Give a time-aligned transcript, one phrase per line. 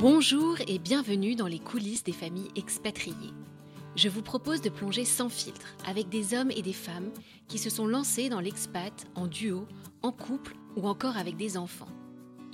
[0.00, 3.34] Bonjour et bienvenue dans les coulisses des familles expatriées.
[3.96, 7.10] Je vous propose de plonger sans filtre avec des hommes et des femmes
[7.48, 9.68] qui se sont lancés dans l'expat en duo,
[10.00, 11.90] en couple ou encore avec des enfants.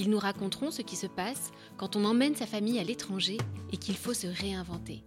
[0.00, 3.38] Ils nous raconteront ce qui se passe quand on emmène sa famille à l'étranger
[3.72, 5.04] et qu'il faut se réinventer.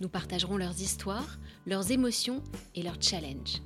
[0.00, 2.40] Nous partagerons leurs histoires, leurs émotions
[2.76, 3.62] et leurs challenges.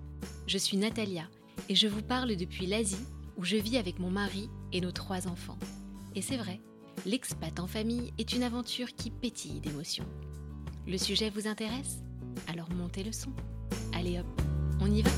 [0.46, 1.28] Je suis Natalia
[1.68, 3.04] et je vous parle depuis l'Asie
[3.36, 5.58] où je vis avec mon mari et nos trois enfants.
[6.14, 6.62] Et c'est vrai,
[7.06, 10.06] l'expat en famille est une aventure qui pétille d'émotions.
[10.86, 12.02] Le sujet vous intéresse?
[12.48, 13.30] Alors montez le son.
[13.92, 14.26] Allez hop,
[14.80, 15.10] on y va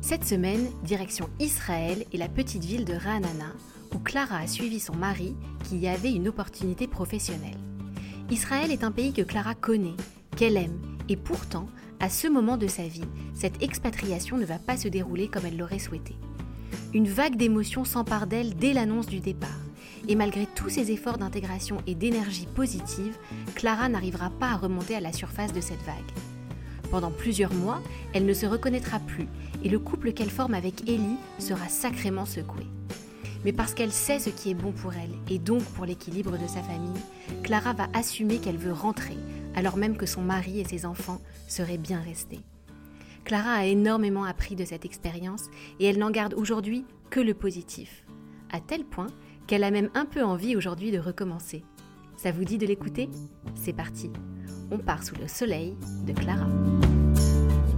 [0.00, 3.52] Cette semaine, direction Israël et la petite ville de Ra'anana,
[3.94, 5.34] où Clara a suivi son mari
[5.64, 7.58] qui y avait une opportunité professionnelle.
[8.30, 9.96] Israël est un pays que Clara connaît,
[10.36, 11.68] qu'elle aime, et pourtant,
[12.00, 15.56] à ce moment de sa vie, cette expatriation ne va pas se dérouler comme elle
[15.56, 16.14] l'aurait souhaité.
[16.94, 19.48] Une vague d'émotions s'empare d'elle dès l'annonce du départ.
[20.08, 23.16] Et malgré tous ses efforts d'intégration et d'énergie positive,
[23.54, 25.96] Clara n'arrivera pas à remonter à la surface de cette vague.
[26.90, 27.82] Pendant plusieurs mois,
[28.14, 29.28] elle ne se reconnaîtra plus
[29.62, 32.66] et le couple qu'elle forme avec Ellie sera sacrément secoué.
[33.44, 36.46] Mais parce qu'elle sait ce qui est bon pour elle et donc pour l'équilibre de
[36.46, 37.02] sa famille,
[37.42, 39.16] Clara va assumer qu'elle veut rentrer,
[39.54, 42.40] alors même que son mari et ses enfants seraient bien restés.
[43.28, 48.06] Clara a énormément appris de cette expérience et elle n'en garde aujourd'hui que le positif,
[48.50, 49.08] à tel point
[49.46, 51.62] qu'elle a même un peu envie aujourd'hui de recommencer.
[52.16, 53.10] Ça vous dit de l'écouter?
[53.54, 54.10] C'est parti.
[54.70, 56.46] On part sous le soleil de Clara.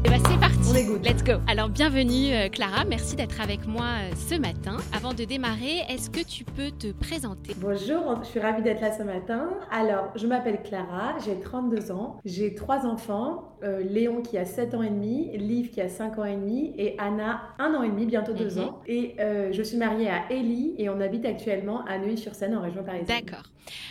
[0.03, 0.61] Eh ben, c'est parti.
[1.05, 1.33] Let's go.
[1.47, 4.77] Alors bienvenue euh, Clara, merci d'être avec moi euh, ce matin.
[4.95, 7.55] Avant de démarrer, est-ce que tu peux te présenter?
[7.59, 9.51] Bonjour, je suis ravie d'être là ce matin.
[9.71, 14.75] Alors, je m'appelle Clara, j'ai 32 ans, j'ai trois enfants, euh, Léon qui a 7
[14.75, 17.89] ans et demi, Liv qui a 5 ans et demi et Anna 1 an et
[17.89, 18.59] demi, bientôt 2 mhm.
[18.61, 18.81] ans.
[18.87, 23.21] Et je suis mariée à Ellie et on habite actuellement à Neuilly-sur-Seine en région parisienne.
[23.21, 23.45] D'accord.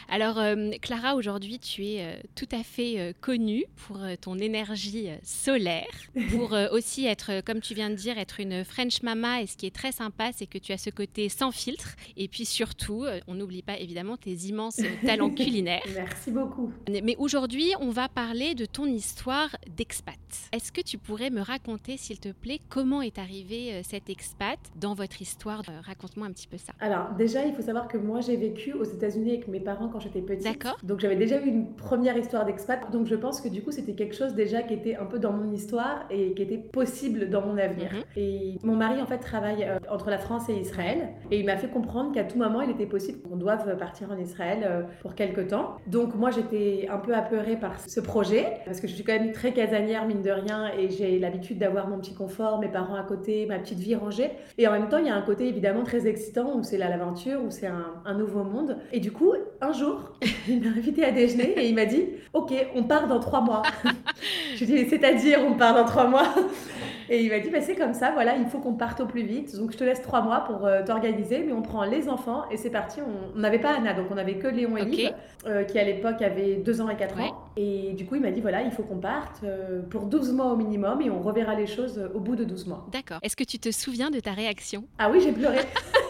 [0.09, 0.41] Alors
[0.81, 5.85] Clara, aujourd'hui tu es tout à fait connue pour ton énergie solaire
[6.29, 9.41] pour euh, aussi être, euh, comme tu viens de dire, être une French mama.
[9.41, 11.95] Et ce qui est très sympa, c'est que tu as ce côté sans filtre.
[12.17, 15.83] Et puis surtout, euh, on n'oublie pas évidemment tes immenses talents culinaires.
[15.93, 16.71] Merci beaucoup.
[16.89, 20.15] Mais aujourd'hui, on va parler de ton histoire d'expat.
[20.51, 24.93] Est-ce que tu pourrais me raconter, s'il te plaît, comment est arrivé cet expat dans
[24.93, 26.73] votre histoire Raconte-moi un petit peu ça.
[26.79, 29.99] Alors déjà, il faut savoir que moi, j'ai vécu aux États-Unis avec mes parents quand
[29.99, 30.43] j'étais petite.
[30.43, 30.77] D'accord.
[30.83, 32.91] Donc j'avais déjà eu une première histoire d'expat.
[32.91, 35.33] Donc je pense que du coup, c'était quelque chose déjà qui était un peu dans
[35.33, 37.91] mon histoire et qui était possible dans mon avenir.
[37.91, 38.03] Mhm.
[38.17, 41.09] Et mon mari, en fait, travaille euh, entre la France et Israël.
[41.31, 44.17] Et il m'a fait comprendre qu'à tout moment, il était possible qu'on doive partir en
[44.17, 45.77] Israël euh, pour quelques temps.
[45.87, 49.31] Donc, moi, j'étais un peu apeurée par ce projet, parce que je suis quand même
[49.31, 53.03] très casanière, mine de rien, et j'ai l'habitude d'avoir mon petit confort, mes parents à
[53.03, 54.31] côté, ma petite vie rangée.
[54.57, 57.41] Et en même temps, il y a un côté évidemment très excitant où c'est l'aventure,
[57.43, 58.77] où c'est un, un nouveau monde.
[58.91, 60.13] Et du coup, un jour,
[60.47, 63.61] il m'a invité à déjeuner et il m'a dit Ok, on part dans trois mois.
[64.55, 66.27] je lui ai dit C'est-à-dire, on part trois mois
[67.09, 69.23] et il m'a dit, bah, c'est comme ça, voilà, il faut qu'on parte au plus
[69.23, 69.55] vite.
[69.55, 72.57] Donc je te laisse trois mois pour euh, t'organiser, mais on prend les enfants et
[72.57, 72.99] c'est parti.
[73.35, 75.11] On n'avait pas Anna, donc on avait que Léon et okay.
[75.47, 77.49] Euh, qui à l'époque avait deux ans et quatre ans.
[77.55, 80.51] Et du coup, il m'a dit, voilà, il faut qu'on parte euh, pour 12 mois
[80.51, 82.85] au minimum et on reverra les choses au bout de 12 mois.
[82.91, 83.19] D'accord.
[83.23, 84.85] Est-ce que tu te souviens de ta réaction?
[84.97, 85.59] Ah oui, j'ai pleuré.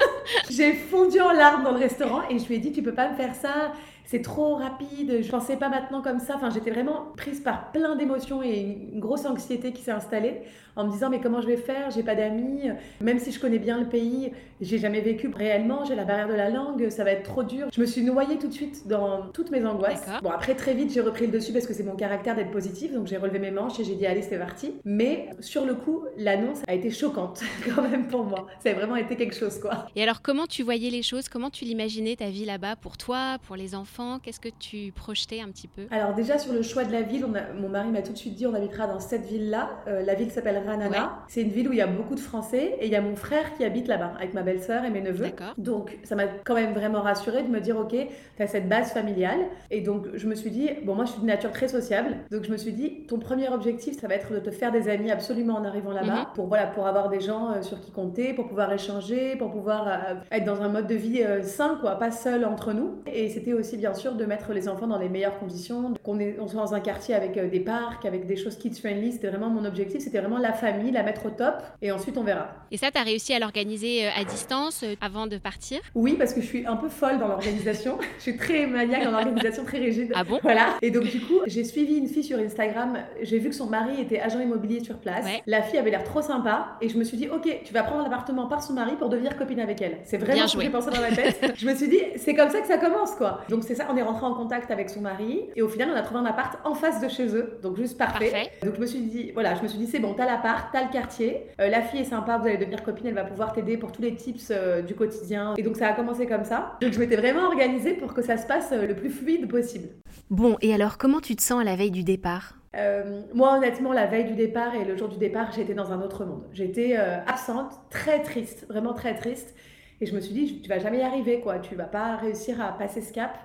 [0.50, 3.10] j'ai fondu en larmes dans le restaurant et je lui ai dit, tu peux pas
[3.10, 3.72] me faire ça?
[4.10, 6.34] C'est trop rapide, je pensais pas maintenant comme ça.
[6.36, 10.42] Enfin, j'étais vraiment prise par plein d'émotions et une grosse anxiété qui s'est installée
[10.76, 11.92] en me disant mais comment je vais faire?
[11.92, 12.72] J'ai pas d'amis,
[13.02, 14.32] même si je connais bien le pays,
[14.62, 17.68] j'ai jamais vécu réellement, j'ai la barrière de la langue, ça va être trop dur.
[17.72, 20.08] Je me suis noyée tout de suite dans toutes mes angoisses.
[20.24, 22.92] Bon après très vite j'ai repris le dessus parce que c'est mon caractère d'être positif,
[22.92, 24.74] donc j'ai relevé mes manches et j'ai dit allez c'est parti.
[24.86, 27.44] Mais sur le coup l'annonce a été choquante
[27.76, 28.48] quand même pour moi.
[28.64, 29.86] Ça a vraiment été quelque chose quoi.
[29.96, 31.30] Et alors comment tu voyais les choses?
[31.30, 33.99] Comment tu l'imaginais ta vie là-bas pour toi, pour les enfants?
[34.24, 37.26] Qu'est-ce que tu projetais un petit peu Alors déjà sur le choix de la ville,
[37.60, 39.70] mon mari m'a tout de suite dit on habitera dans cette ville-là.
[39.88, 41.24] Euh, la ville s'appelle Ranana.
[41.28, 43.18] C'est une ville où il y a beaucoup de Français et il y a mon
[43.18, 45.28] frère qui habite là-bas avec ma belle-sœur et mes neveux.
[45.58, 47.96] Donc ça m'a quand même vraiment rassurée de me dire ok,
[48.38, 49.40] tu as cette base familiale.
[49.70, 52.46] Et donc je me suis dit, bon moi je suis de nature très sociable, donc
[52.46, 55.12] je me suis dit ton premier objectif ça va être de te faire des amis
[55.12, 56.26] absolument en arrivant là-bas mhm.
[56.36, 59.88] pour, voilà, pour avoir des gens euh, sur qui compter, pour pouvoir échanger, pour pouvoir
[59.88, 63.02] euh, être dans un mode de vie sain, quoi, pas seul entre nous.
[63.12, 66.20] Et c'était aussi bien bien sûr de mettre les enfants dans les meilleures conditions, qu'on
[66.40, 69.14] on soit dans un quartier avec euh, des parcs, avec des choses kids friendly.
[69.14, 70.02] C'était vraiment mon objectif.
[70.02, 71.56] C'était vraiment la famille, la mettre au top.
[71.82, 72.50] Et ensuite, on verra.
[72.72, 75.80] Et ça, tu as réussi à l'organiser à distance avant de partir?
[75.96, 77.98] Oui, parce que je suis un peu folle dans l'organisation.
[78.18, 80.12] je suis très maniaque dans l'organisation, très rigide.
[80.14, 80.40] Ah bon?
[80.44, 80.78] Voilà.
[80.84, 83.00] Et donc, du coup, j'ai suivi une fille sur Instagram.
[83.24, 85.26] J'ai vu que son mari était agent immobilier sur place.
[85.48, 86.78] La fille avait l'air trop sympa.
[86.82, 89.36] Et je me suis dit, OK, tu vas prendre l'appartement par son mari pour devenir
[89.36, 89.98] copine avec elle.
[90.04, 91.54] C'est vraiment ce que j'ai pensé dans ma tête.
[91.56, 93.42] je me suis dit, c'est comme ça que ça commence, quoi.
[93.50, 95.50] Donc, c'est ça, on est rentré en contact avec son mari.
[95.56, 97.60] Et au final, on a trouvé un appart en face de chez eux.
[97.62, 98.52] Donc, juste parfait.
[98.64, 100.86] Donc, je me suis dit, voilà, je me suis dit, c'est bon, t'as l'appart, t'as
[100.86, 101.48] le quartier.
[101.60, 104.02] Euh, la fille est sympa, vous allez devenir copine, elle va pouvoir t'aider pour tous
[104.02, 105.54] les tips euh, du quotidien.
[105.58, 106.78] Et donc, ça a commencé comme ça.
[106.82, 109.90] Donc, je m'étais vraiment organisée pour que ça se passe euh, le plus fluide possible.
[110.30, 112.56] Bon, et alors, comment tu te sens à la veille du départ?
[112.76, 116.02] Euh, moi, honnêtement, la veille du départ et le jour du départ, j'étais dans un
[116.02, 116.44] autre monde.
[116.54, 119.56] J'étais euh, absente, très triste, vraiment très triste.
[120.02, 121.60] Et je me suis dit, tu vas jamais y arriver, quoi.
[121.60, 123.38] Tu vas pas réussir à passer ce cap.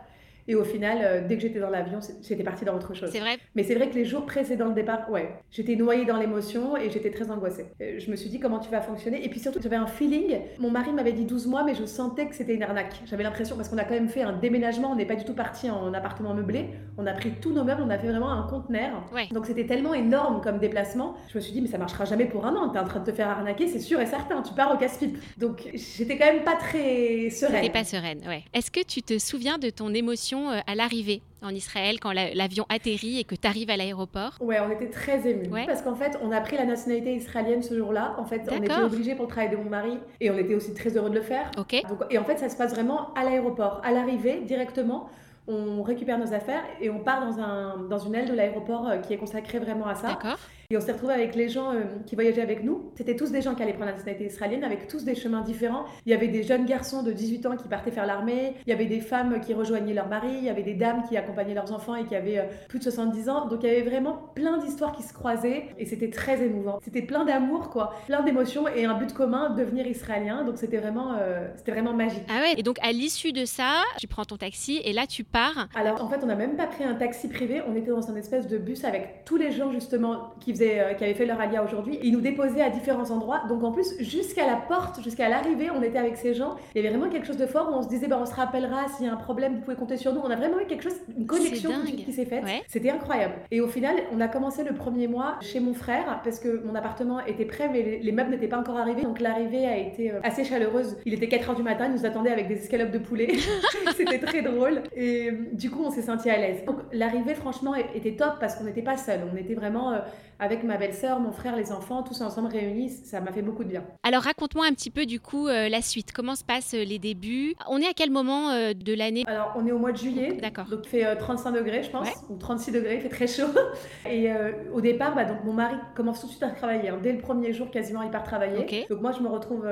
[0.47, 3.09] Et au final, euh, dès que j'étais dans l'avion, j'étais partie dans autre chose.
[3.11, 3.39] C'est vrai.
[3.55, 6.91] Mais c'est vrai que les jours précédents le départ, ouais, j'étais noyée dans l'émotion et
[6.91, 7.67] j'étais très angoissée.
[7.81, 9.25] Euh, je me suis dit comment tu vas fonctionner.
[9.25, 10.41] Et puis surtout, j'avais un feeling.
[10.59, 12.95] Mon mari m'avait dit 12 mois, mais je sentais que c'était une arnaque.
[13.07, 15.35] J'avais l'impression, parce qu'on a quand même fait un déménagement, on n'est pas du tout
[15.35, 16.67] parti en appartement meublé.
[16.99, 19.09] On a pris tous nos meubles, on a fait vraiment un conteneur.
[19.15, 19.29] Ouais.
[19.33, 21.17] Donc c'était tellement énorme comme déplacement.
[21.29, 22.69] Je me suis dit, mais ça marchera jamais pour un an.
[22.69, 24.43] T'es en train de te faire arnaquer, c'est sûr et certain.
[24.43, 25.17] Tu pars au casse-pipe.
[25.39, 27.63] Donc j'étais quand même pas très sereine.
[27.63, 28.43] T'étais pas sereine, ouais.
[28.53, 32.65] Est-ce que tu te souviens de ton émotion euh, à l'arrivée en Israël quand l'avion
[32.69, 34.37] atterrit et que tu arrives à l'aéroport?
[34.41, 35.49] Ouais, on était très émus.
[35.67, 38.15] Parce qu'en fait, on a pris la nationalité israélienne ce jour-là.
[38.19, 40.75] En fait, on était obligés pour le travail de mon mari et on était aussi
[40.75, 41.51] très heureux de le faire.
[41.59, 41.75] Ok.
[42.11, 43.81] et en fait, ça se passe vraiment à l'aéroport.
[43.85, 45.09] À l'arrivée, directement,
[45.47, 48.97] on récupère nos affaires et on part dans, un, dans une aile de l'aéroport euh,
[48.99, 50.09] qui est consacrée vraiment à ça.
[50.09, 50.39] D'accord.
[50.71, 52.93] Et on s'est retrouvé avec les gens euh, qui voyageaient avec nous.
[52.97, 55.85] C'était tous des gens qui allaient prendre la nationalité israélienne, avec tous des chemins différents.
[56.07, 58.55] Il y avait des jeunes garçons de 18 ans qui partaient faire l'armée.
[58.67, 60.29] Il y avait des femmes qui rejoignaient leur mari.
[60.39, 62.85] Il y avait des dames qui accompagnaient leurs enfants et qui avaient euh, plus de
[62.85, 63.47] 70 ans.
[63.49, 66.79] Donc il y avait vraiment plein d'histoires qui se croisaient et c'était très émouvant.
[66.83, 70.45] C'était plein d'amour, quoi, plein d'émotions et un but commun, devenir israélien.
[70.45, 72.25] Donc c'était vraiment, euh, c'était vraiment magique.
[72.29, 72.55] Ah ouais.
[72.57, 75.69] Et donc à l'issue de ça, tu prends ton taxi et là tu pars.
[75.75, 77.63] Alors en fait, on n'a même pas pris un taxi privé.
[77.69, 81.05] On était dans un espèce de bus avec tous les gens justement qui faisaient, qui
[81.05, 81.99] avaient fait leur alia aujourd'hui.
[82.03, 83.43] Ils nous déposaient à différents endroits.
[83.49, 86.57] Donc en plus, jusqu'à la porte, jusqu'à l'arrivée, on était avec ces gens.
[86.75, 88.35] Il y avait vraiment quelque chose de fort où on se disait, bah, on se
[88.35, 90.21] rappellera s'il y a un problème, vous pouvez compter sur nous.
[90.21, 92.45] On a vraiment eu quelque chose, une connexion qui s'est faite.
[92.69, 93.35] C'était incroyable.
[93.51, 96.75] Et au final, on a commencé le premier mois chez mon frère parce que mon
[96.75, 99.03] appartement était prêt, mais les, meubles n'étaient pas encore arrivés.
[99.03, 100.97] Donc l'arrivée a été euh, assez chaleureuse.
[101.05, 103.33] Il était 4 h du matin, il nous attendait avec des escalopes de poulet.
[103.97, 104.83] C'était très drôle.
[104.97, 106.65] Et euh, du coup, on s'est senti à l'aise.
[106.65, 109.21] Donc l'arrivée, franchement, était top parce qu'on n'était pas seul.
[109.33, 109.99] On était vraiment euh,
[110.45, 113.71] avec ma belle-sœur, mon frère, les enfants, tous ensemble réunis, ça m'a fait beaucoup de
[113.71, 113.83] bien.
[114.03, 116.13] Alors raconte-moi un petit peu du coup euh, la suite.
[116.13, 117.55] Comment se passent euh, les débuts?
[117.67, 119.25] On est à quel moment euh, de l'année?
[119.27, 120.39] Alors on est au mois de juillet.
[120.41, 120.67] D'accord.
[120.67, 123.49] Donc il fait 35 degrés, je pense, ou 36 degrés, il fait très chaud.
[124.11, 124.29] Et
[124.73, 126.91] au départ, bah, donc mon mari commence tout de suite à travailler.
[126.91, 126.99] Hein.
[127.03, 128.87] Dès le premier jour, quasiment, il part travailler.
[128.91, 129.67] Donc moi, je me retrouve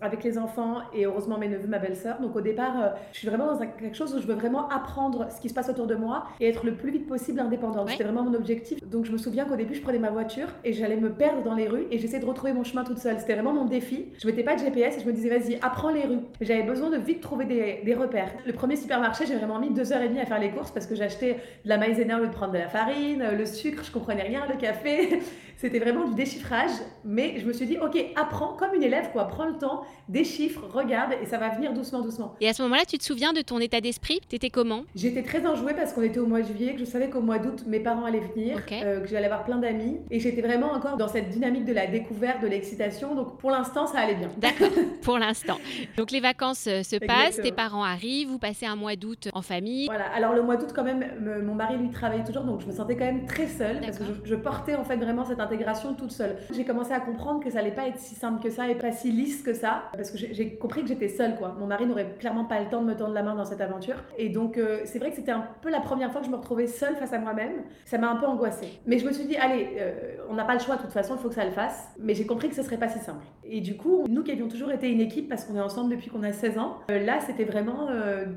[0.00, 2.20] avec les enfants et heureusement mes neveux, ma belle-sœur.
[2.20, 5.40] Donc au départ, je suis vraiment dans quelque chose où je veux vraiment apprendre ce
[5.40, 7.90] qui se passe autour de moi et être le plus vite possible indépendante.
[7.90, 8.82] C'était vraiment mon objectif.
[8.88, 11.54] Donc je me souviens qu'au début, je prenais ma voiture et j'allais me perdre dans
[11.54, 13.18] les rues et j'essayais de retrouver mon chemin toute seule.
[13.18, 14.06] C'était vraiment mon défi.
[14.18, 16.20] Je mettais pas de GPS et je me disais, vas-y, apprends les rues.
[16.40, 18.30] J'avais besoin de vite trouver des, des repères.
[18.46, 20.86] Le premier supermarché, j'ai vraiment mis deux heures et demie à faire les courses parce
[20.86, 21.34] que j'achetais
[21.64, 24.42] de la maïzena au lieu de prendre de la farine, le sucre, je comprenais rien,
[24.48, 25.20] le café.
[25.58, 26.70] C'était vraiment du déchiffrage,
[27.02, 29.26] mais je me suis dit, ok, apprends comme une élève, quoi.
[29.26, 32.34] Prends le temps, déchiffre, regarde, et ça va venir doucement, doucement.
[32.42, 34.20] Et à ce moment-là, tu te souviens de ton état d'esprit?
[34.28, 34.82] T'étais comment?
[34.94, 37.38] J'étais très enjouée parce qu'on était au mois de juillet, que je savais qu'au mois
[37.38, 40.96] d'août, mes parents allaient venir, euh, que j'allais avoir plein d'amis, et j'étais vraiment encore
[40.96, 43.14] dans cette dynamique de la découverte, de l'excitation.
[43.14, 44.28] Donc pour l'instant, ça allait bien.
[44.38, 44.70] D'accord,
[45.02, 45.58] pour l'instant.
[45.96, 49.42] Donc les vacances euh, se passent, tes parents arrivent, vous passez un mois d'août en
[49.42, 49.86] famille.
[49.86, 51.04] Voilà, alors le mois d'août, quand même,
[51.44, 54.04] mon mari lui travaillait toujours, donc je me sentais quand même très seule parce que
[54.04, 56.36] je, je portais en fait vraiment cette intégration toute seule.
[56.52, 58.92] J'ai commencé à comprendre que ça allait pas être si simple que ça et pas
[58.92, 61.54] si lisse que ça, parce que j'ai compris que j'étais seule, quoi.
[61.58, 63.96] Mon mari n'aurait clairement pas le temps de me tendre la main dans cette aventure.
[64.18, 66.36] Et donc, euh, c'est vrai que c'était un peu la première fois que je me
[66.36, 67.62] retrouvais seule face à moi-même.
[67.84, 68.80] Ça m'a un peu angoissée.
[68.86, 69.95] Mais je me suis dit, allez, euh,
[70.28, 71.88] on n'a pas le choix de toute façon, il faut que ça le fasse.
[71.98, 73.24] Mais j'ai compris que ce serait pas si simple.
[73.44, 76.10] Et du coup, nous qui avions toujours été une équipe parce qu'on est ensemble depuis
[76.10, 77.88] qu'on a 16 ans, euh, là, c'était vraiment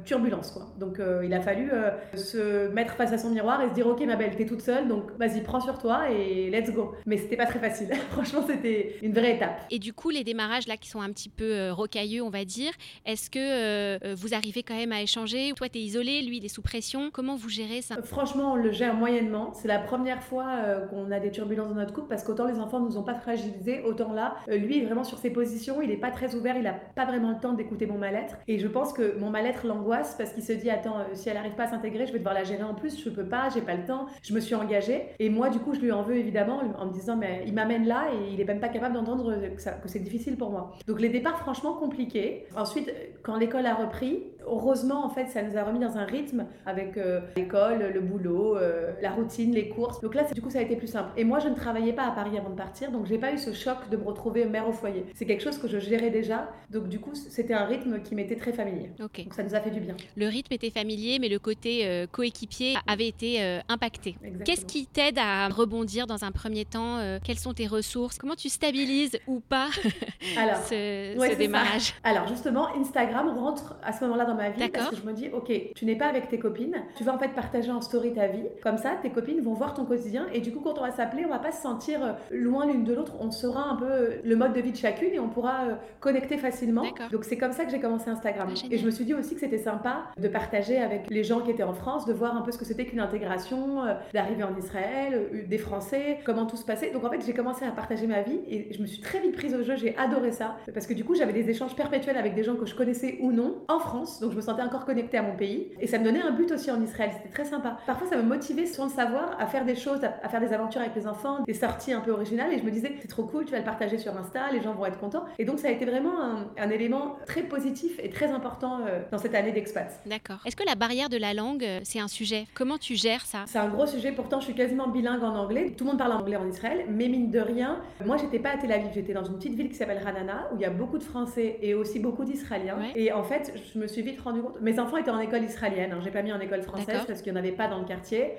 [0.06, 0.68] turbulence, quoi.
[0.80, 1.72] Donc, il a fallu
[2.16, 4.88] se mettre face à son miroir et se dire, ok, ma belle, t'es toute seule,
[4.88, 6.94] donc vas-y, prends sur toi et let's go.
[7.06, 7.90] Mais c'était pas très facile.
[8.12, 9.62] Franchement, c'était une vraie étape.
[9.70, 12.46] Et du coup, les démarrages là qui sont un petit peu euh, rocailleux, on va
[12.46, 12.72] dire,
[13.06, 16.38] est-ce que euh, euh, vous arrivez quand même à échanger Toi, tu es isolé, lui,
[16.38, 17.10] il est sous pression?
[17.12, 18.02] Comment vous gérez ça?
[18.04, 19.54] Franchement, on le gère moyennement.
[19.54, 20.48] C'est la première fois
[20.90, 23.84] qu'on a des turbulences dans notre couple parce qu'autant les enfants nous ont pas fragilisés,
[23.84, 26.68] autant là, euh, lui est vraiment sur ses positions, il est pas très ouvert, il
[26.68, 28.38] a pas vraiment le temps d'écouter mon mal-être.
[28.48, 31.38] Et je pense que mon mal-être l'angoisse parce qu'il se dit attends, euh, si elle
[31.38, 33.62] arrive pas à s'intégrer, je vais devoir la gérer en plus, je peux pas, j'ai
[33.62, 35.08] pas le temps, je me suis engagée.
[35.20, 37.86] Et moi, du coup, je lui en veux évidemment en me disant mais il m'amène
[37.86, 40.72] là et il est même pas capable d'entendre que, que c'est difficile pour moi.
[40.88, 42.46] Donc les départs franchement compliqués.
[42.56, 46.46] Ensuite, quand l'école a repris, heureusement, en fait, ça nous a remis dans un rythme
[46.66, 50.02] avec euh, l'école, le boulot, euh, la routine, les courses.
[50.02, 51.10] Donc là, du coup, ça a été plus simple.
[51.18, 53.38] Et moi, je ne travaillais pas à Paris avant de partir, donc j'ai pas eu
[53.38, 55.06] ce choc de me retrouver mère au foyer.
[55.16, 58.36] C'est quelque chose que je gérais déjà, donc du coup, c'était un rythme qui m'était
[58.36, 58.92] très familier.
[58.98, 59.96] Donc ça nous a fait du bien.
[60.16, 64.16] Le rythme était familier, mais le côté euh, coéquipier avait été impacté.
[64.46, 68.18] Qu'est-ce qui t'aide à rebondir dans un premier temps Quelles sont tes ressources?
[68.18, 69.70] Comment tu stabilises ou pas
[70.38, 71.94] Alors, ce, démarrage?
[72.04, 75.30] Alors justement, Instagram rentre à ce moment-là dans ma vie parce que je me dis,
[75.32, 78.28] ok, tu n'es pas avec tes copines, tu vas en fait partager en story ta
[78.28, 78.46] vie.
[78.64, 81.26] Comme ça, tes copines vont voir ton quotidien et du coup, quand on va s'appeler,
[81.26, 83.14] on va pas se sentir euh, loin l'une de l'autre.
[83.20, 85.76] On saura un peu euh, le mode de vie de chacune et on pourra euh,
[86.00, 86.84] connecter facilement.
[87.12, 88.50] Donc c'est comme ça que j'ai commencé Instagram.
[88.50, 91.42] Ah, et je me suis dit aussi que c'était sympa de partager avec les gens
[91.42, 94.56] qui étaient en France, de voir un peu ce que c'était qu'une intégration, d'arriver en
[94.58, 96.92] Israël, des Français, comment tout se passait.
[96.92, 99.36] Donc en fait, j'ai commencé à partager ma vie et je me suis très vite
[99.36, 99.76] prise au jeu.
[99.76, 102.66] J'ai adoré ça parce que du coup, j'avais des échanges perpétuels avec des gens que
[102.66, 104.20] je connaissais ou non en France.
[104.20, 105.70] Donc je me sentais encore connectée à mon pays.
[105.80, 107.12] Et ça me donnait un but aussi en Israël.
[107.14, 107.78] C'était très sympa.
[107.86, 110.82] Parfois, ça me motivait sans le savoir à faire des choses, à faire des aventures
[110.82, 112.54] avec les enfants, des sorties un peu originales.
[112.54, 114.74] Et je me disais, c'est trop cool, tu vas le partager sur Insta, les gens
[114.74, 115.26] vont être contents.
[115.38, 116.14] Et donc, ça a été vraiment
[116.58, 120.02] un, élément très positif et très important euh, dans cette année d'expat.
[120.06, 120.38] D'accord.
[120.46, 122.46] Est-ce que la barrière de la langue, euh, c'est un sujet?
[122.54, 123.40] Comment tu gères ça?
[123.48, 124.12] C'est un gros sujet.
[124.12, 125.74] Pourtant, je suis quasiment bilingue en anglais.
[125.76, 126.86] Tout le monde parle anglais en Israël.
[126.90, 128.92] Mais mine de rien, moi, j'étais pas à Tel Aviv.
[128.94, 131.58] J'étais dans une petite ville qui s'appelle Ranana, où il y a beaucoup de Français
[131.62, 132.78] et aussi beaucoup d'Israéliens.
[132.96, 134.62] Et en fait, je me suis vite rendu compte.
[134.62, 135.92] Mes enfants étaient en école israélienne.
[135.92, 136.00] Hein.
[136.04, 138.34] J'ai pas mis en école française parce qu'il n'y en avait pas dans le quartier.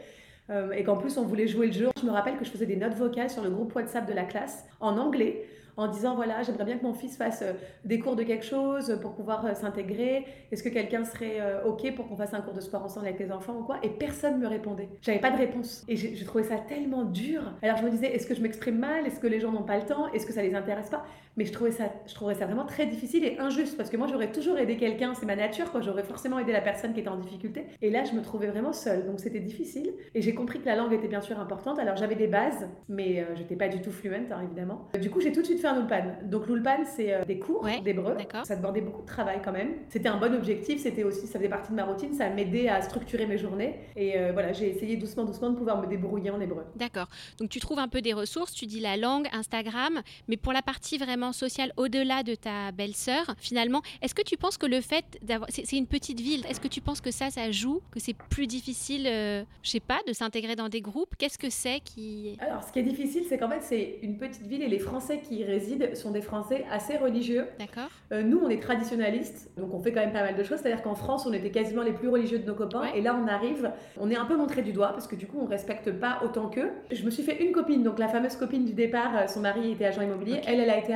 [0.50, 1.88] Euh, et qu'en plus, on voulait jouer le jeu.
[2.00, 4.24] Je me rappelle que je faisais des notes vocales sur le groupe WhatsApp de la
[4.24, 5.46] classe en anglais
[5.76, 7.52] en disant voilà, j'aimerais bien que mon fils fasse euh,
[7.84, 10.26] des cours de quelque chose pour pouvoir euh, s'intégrer.
[10.50, 13.30] Est-ce que quelqu'un serait OK pour qu'on fasse un cours de sport ensemble avec les
[13.30, 13.78] enfants ou quoi?
[13.82, 14.88] Et personne ne me répondait.
[15.00, 15.84] J'avais pas de réponse.
[15.88, 17.42] Et j'ai trouvé ça tellement dur.
[17.62, 19.06] Alors je me disais est-ce que je m'exprime mal?
[19.06, 20.12] Est-ce que les gens n'ont pas le temps?
[20.12, 21.04] Est-ce que ça les intéresse pas?
[21.40, 24.06] Mais je trouvais ça, je trouvais ça vraiment très difficile et injuste parce que moi
[24.06, 25.80] j'aurais toujours aidé quelqu'un, c'est ma nature, quoi.
[25.80, 27.64] J'aurais forcément aidé la personne qui était en difficulté.
[27.80, 29.06] Et là, je me trouvais vraiment seule.
[29.06, 29.94] Donc c'était difficile.
[30.14, 31.78] Et j'ai compris que la langue était bien sûr importante.
[31.78, 34.90] Alors j'avais des bases, mais je j'étais pas du tout fluente, hein, évidemment.
[35.00, 36.18] Du coup, j'ai tout de suite fait un open.
[36.24, 38.18] Donc l'Ulpan, c'est euh, des cours d'hébreu.
[38.44, 39.76] Ça demandait beaucoup de travail quand même.
[39.88, 42.82] C'était un bon objectif, c'était aussi, ça faisait partie de ma routine, ça m'aidait à
[42.82, 43.80] structurer mes journées.
[43.96, 46.64] Et euh, voilà, j'ai essayé doucement, doucement de pouvoir me débrouiller en hébreu.
[46.76, 47.08] D'accord.
[47.38, 50.60] Donc tu trouves un peu des ressources, tu dis la langue, Instagram, mais pour la
[50.60, 55.04] partie vraiment sociale, au-delà de ta belle-sœur, finalement, est-ce que tu penses que le fait
[55.22, 55.48] d'avoir.
[55.50, 58.46] C'est une petite ville, est-ce que tu penses que ça, ça joue, que c'est plus
[58.46, 61.14] difficile, euh, je sais pas, de s'intégrer dans des groupes?
[61.18, 62.36] Qu'est-ce que c'est qui.
[62.40, 65.20] Alors, ce qui est difficile, c'est qu'en fait, c'est une petite ville et les Français
[65.20, 67.46] qui y résident sont des Français assez religieux.
[67.58, 67.90] D'accord.
[68.12, 70.58] Euh, nous, on est traditionnalistes, donc on fait quand même pas mal de choses.
[70.60, 72.84] C'est-à-dire qu'en France, on était quasiment les plus religieux de nos copains.
[72.94, 75.38] Et là, on arrive, on est un peu montré du doigt parce que du coup,
[75.40, 76.70] on respecte pas autant qu'eux.
[76.90, 79.72] Je me suis fait une copine, donc la fameuse copine du départ, euh, son mari
[79.72, 80.40] était agent immobilier.
[80.46, 80.94] Elle, elle a été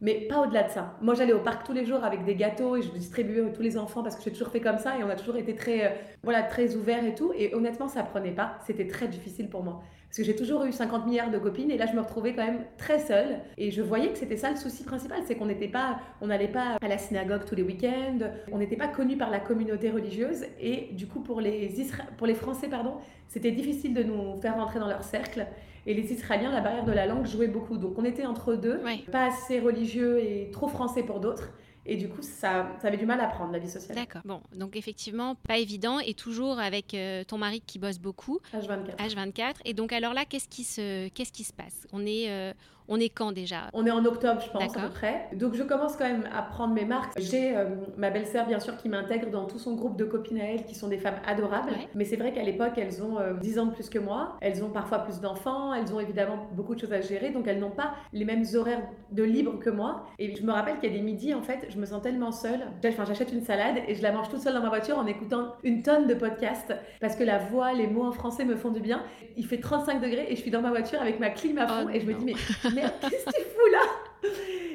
[0.00, 0.96] Mais pas au-delà de ça.
[1.00, 3.78] Moi, j'allais au parc tous les jours avec des gâteaux et je distribuais tous les
[3.78, 5.90] enfants parce que j'ai toujours fait comme ça et on a toujours été très, euh,
[6.22, 7.32] voilà, très ouverts et tout.
[7.36, 8.58] Et honnêtement, ça prenait pas.
[8.66, 9.82] C'était très difficile pour moi.
[10.16, 12.46] Parce que j'ai toujours eu 50 milliards de copines et là je me retrouvais quand
[12.46, 13.36] même très seule.
[13.58, 16.48] Et je voyais que c'était ça le souci principal, c'est qu'on n'était pas, on n'allait
[16.48, 18.20] pas à la synagogue tous les week-ends,
[18.50, 21.70] on n'était pas connu par la communauté religieuse et du coup pour les,
[22.16, 22.94] pour les Français, pardon,
[23.28, 25.46] c'était difficile de nous faire rentrer dans leur cercle.
[25.84, 27.76] Et les Israéliens, la barrière de la langue jouait beaucoup.
[27.76, 28.80] Donc on était entre deux,
[29.12, 31.52] pas assez religieux et trop français pour d'autres.
[31.86, 33.96] Et du coup, ça, ça avait du mal à prendre la vie sociale.
[33.96, 34.22] D'accord.
[34.24, 38.40] Bon, donc effectivement, pas évident et toujours avec euh, ton mari qui bosse beaucoup.
[38.52, 38.96] H24.
[38.96, 39.54] H24.
[39.64, 41.86] Et donc alors là, qu'est-ce qui se, qu'est-ce qui se passe?
[41.92, 42.52] On est, euh,
[42.88, 45.28] on est quand déjà On est en octobre, je pense, à peu près.
[45.34, 47.12] Donc je commence quand même à prendre mes marques.
[47.18, 47.66] J'ai euh,
[47.96, 50.74] ma belle-sœur, bien sûr, qui m'intègre dans tout son groupe de copines à elle, qui
[50.74, 51.72] sont des femmes adorables.
[51.94, 54.36] Mais c'est vrai qu'à l'époque, elles ont 10 ans de plus que moi.
[54.40, 55.74] Elles ont parfois plus d'enfants.
[55.74, 57.30] Elles ont évidemment beaucoup de choses à gérer.
[57.30, 60.06] Donc elles n'ont pas les mêmes horaires de libre que moi.
[60.18, 62.32] Et je me rappelle qu'il y a des midis, en fait, je me sens tellement
[62.32, 62.66] seule.
[62.86, 65.54] Enfin, j'achète une salade et je la mange toute seule dans ma voiture en écoutant
[65.64, 68.80] une tonne de podcasts parce que la voix, les mots en français me font du
[68.80, 69.02] bien.
[69.36, 71.86] Il fait 35 degrés et je suis dans ma voiture avec ma clim à fond
[71.86, 72.34] oh et je me dis mais
[72.76, 73.80] merde, qu'est-ce que tu fous là?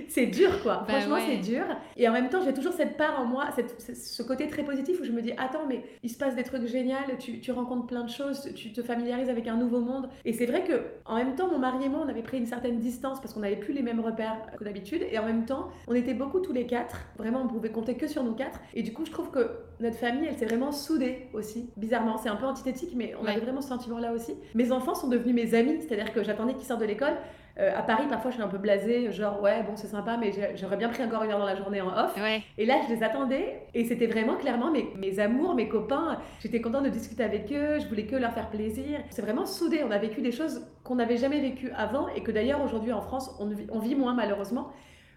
[0.08, 0.84] C'est dur, quoi.
[0.88, 1.63] Bah Franchement, c'est dur.
[1.96, 5.00] Et en même temps, j'ai toujours cette part en moi, cette, ce côté très positif
[5.00, 7.88] où je me dis, attends, mais il se passe des trucs géniaux, tu, tu rencontres
[7.88, 10.10] plein de choses, tu te familiarises avec un nouveau monde.
[10.25, 12.46] Et c'est vrai que, en même temps, mon mari et moi, on avait pris une
[12.46, 15.01] certaine distance parce qu'on n'avait plus les mêmes repères que d'habitude.
[15.10, 16.98] Et en même temps, on était beaucoup tous les quatre.
[17.17, 18.60] Vraiment, on pouvait compter que sur nous quatre.
[18.74, 21.70] Et du coup, je trouve que notre famille, elle s'est vraiment soudée aussi.
[21.77, 24.36] Bizarrement, c'est un peu antithétique, mais on avait vraiment ce sentiment-là aussi.
[24.55, 27.15] Mes enfants sont devenus mes amis, c'est-à-dire que j'attendais qu'ils sortent de l'école.
[27.61, 30.31] Euh, à Paris, parfois, je suis un peu blasée, genre, ouais, bon, c'est sympa, mais
[30.55, 32.13] j'aurais bien pris encore une heure dans la journée en off.
[32.57, 36.17] Et là, je les attendais, et c'était vraiment clairement mes, mes amours, mes copains.
[36.39, 38.99] J'étais contente de discuter avec eux, je voulais que leur faire plaisir.
[39.11, 42.31] C'est vraiment soudé, on a vécu des choses qu'on n'avait jamais vécues avant, et que
[42.31, 44.71] d'ailleurs, aujourd'hui en France, on, on vit moins malheureusement.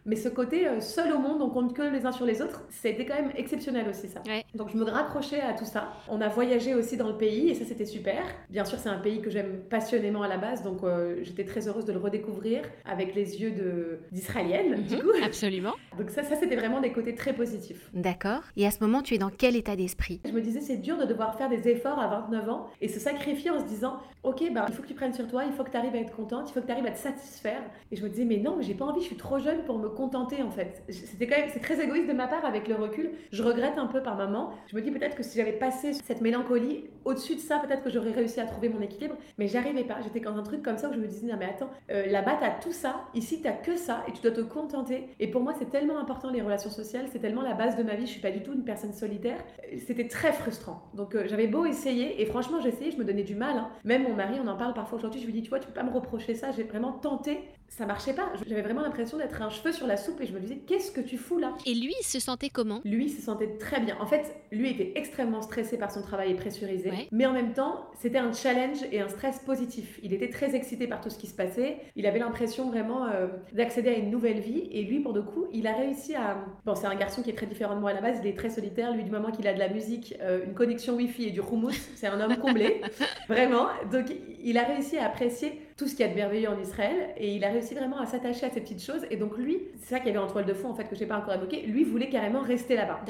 [0.07, 2.63] Mais ce côté euh, seul au monde, on compte que les uns sur les autres,
[2.69, 4.23] c'était quand même exceptionnel aussi ça.
[4.55, 5.93] Donc je me raccrochais à tout ça.
[6.09, 8.23] On a voyagé aussi dans le pays et ça c'était super.
[8.51, 11.69] Bien sûr c'est un pays que j'aime passionnément à la base, donc euh, j'étais très
[11.69, 15.11] heureuse de le redécouvrir avec les yeux d'israélienne du mhm, coup.
[15.23, 15.73] Absolument.
[15.99, 17.89] Donc ça, ça c'était vraiment des côtés très positifs.
[17.95, 18.43] D'accord.
[18.57, 20.21] Et à ce moment tu es dans quel état d'esprit?
[20.25, 22.99] Je me disais c'est dur de devoir faire des efforts à 29 ans et se
[22.99, 25.65] sacrifier en se disant ok bah, il faut que tu prennes sur toi, il faut
[25.65, 27.63] que tu arrives à être contente, il faut que tu arrives à te satisfaire.
[27.93, 29.79] Et je me disais mais non mais j'ai pas envie, je suis trop jeune pour
[29.79, 30.83] me contenter en fait.
[30.89, 33.11] C'était quand même, c'est très égoïste de ma part avec le recul.
[33.33, 34.51] Je regrette un peu par moment.
[34.67, 37.91] Je me dis peut-être que si j'avais passé cette mélancolie, au-dessus de ça, peut-être que
[37.91, 39.17] j'aurais réussi à trouver mon équilibre.
[39.39, 40.01] Mais j'arrivais pas.
[40.03, 42.37] J'étais dans un truc comme ça où je me disais non mais attends, euh, là-bas
[42.41, 45.09] t'as tout ça, ici t'as que ça et tu dois te contenter.
[45.21, 47.95] Et pour moi c'est tellement important les relations sociales, c'est tellement la base de ma
[47.95, 48.07] vie.
[48.07, 49.39] Je suis pas du tout une personne solitaire.
[49.87, 50.91] C'était très frustrant.
[50.95, 53.57] Donc euh, j'avais beau essayer et franchement j'essayais, je me donnais du mal.
[53.57, 53.69] Hein.
[53.85, 55.21] Même mon mari, on en parle parfois aujourd'hui.
[55.21, 56.51] Je lui dis tu vois tu peux pas me reprocher ça.
[56.53, 58.33] J'ai vraiment tenté ça marchait pas.
[58.47, 61.01] J'avais vraiment l'impression d'être un cheveu sur la soupe et je me disais, qu'est-ce que
[61.01, 61.55] tu fous là?
[61.67, 62.81] Et lui, il se sentait comment?
[62.85, 63.97] Lui, il se sentait très bien.
[64.01, 66.93] En fait, lui était extrêmement stressé par son travail et pressurisé.
[67.11, 69.99] Mais en même temps, c'était un challenge et un stress positif.
[70.03, 71.79] Il était très excité par tout ce qui se passait.
[71.97, 74.69] Il avait l'impression vraiment euh, d'accéder à une nouvelle vie.
[74.71, 76.45] Et lui, pour le coup, il a réussi à.
[76.65, 78.19] Bon, c'est un garçon qui est très différent de moi à la base.
[78.23, 78.93] Il est très solitaire.
[78.95, 81.73] Lui, du moment qu'il a de la musique, euh, une connexion Wi-Fi et du houmous,
[81.97, 82.83] c'est un homme comblé.
[83.29, 83.67] vraiment.
[83.91, 84.07] Donc,
[84.45, 87.35] il a réussi à apprécier tout ce qu'il y a de merveilleux en Israël et
[87.35, 89.03] il a réussi vraiment à s'attacher à ces petites choses.
[89.11, 90.95] Et donc lui c'est ça qu'il y avait en toile de fond en fait que
[90.95, 93.01] j'ai pas encore évoqué lui voulait carrément rester là-bas.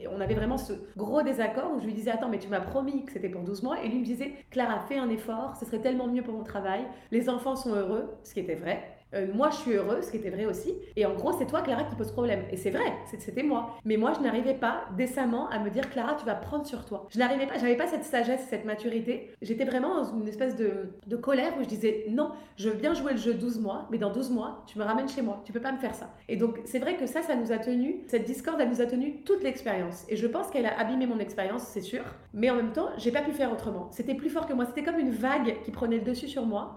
[0.00, 2.60] Et on avait vraiment ce gros désaccord où je lui disais attends mais tu m'as
[2.60, 3.82] promis que c'était pour 12 mois.
[3.82, 6.84] Et lui me disait Clara fais un effort ce serait tellement mieux pour mon travail.
[7.10, 10.18] Les enfants sont heureux ce qui était vrai euh, moi, je suis heureuse, ce qui
[10.18, 10.74] était vrai aussi.
[10.96, 12.42] Et en gros, c'est toi, Clara, qui pose problème.
[12.50, 13.76] Et c'est vrai, c'était moi.
[13.84, 17.06] Mais moi, je n'arrivais pas décemment à me dire, Clara, tu vas prendre sur toi.
[17.10, 19.30] Je n'arrivais pas, j'avais pas cette sagesse, cette maturité.
[19.40, 22.94] J'étais vraiment dans une espèce de, de, colère où je disais, non, je veux bien
[22.94, 25.42] jouer le jeu 12 mois, mais dans 12 mois, tu me ramènes chez moi.
[25.44, 26.10] Tu peux pas me faire ça.
[26.28, 28.86] Et donc, c'est vrai que ça, ça nous a tenu, cette discorde, elle nous a
[28.86, 30.04] tenu toute l'expérience.
[30.08, 32.02] Et je pense qu'elle a abîmé mon expérience, c'est sûr.
[32.34, 33.88] Mais en même temps, j'ai pas pu faire autrement.
[33.90, 34.66] C'était plus fort que moi.
[34.66, 36.76] C'était comme une vague qui prenait le dessus sur moi.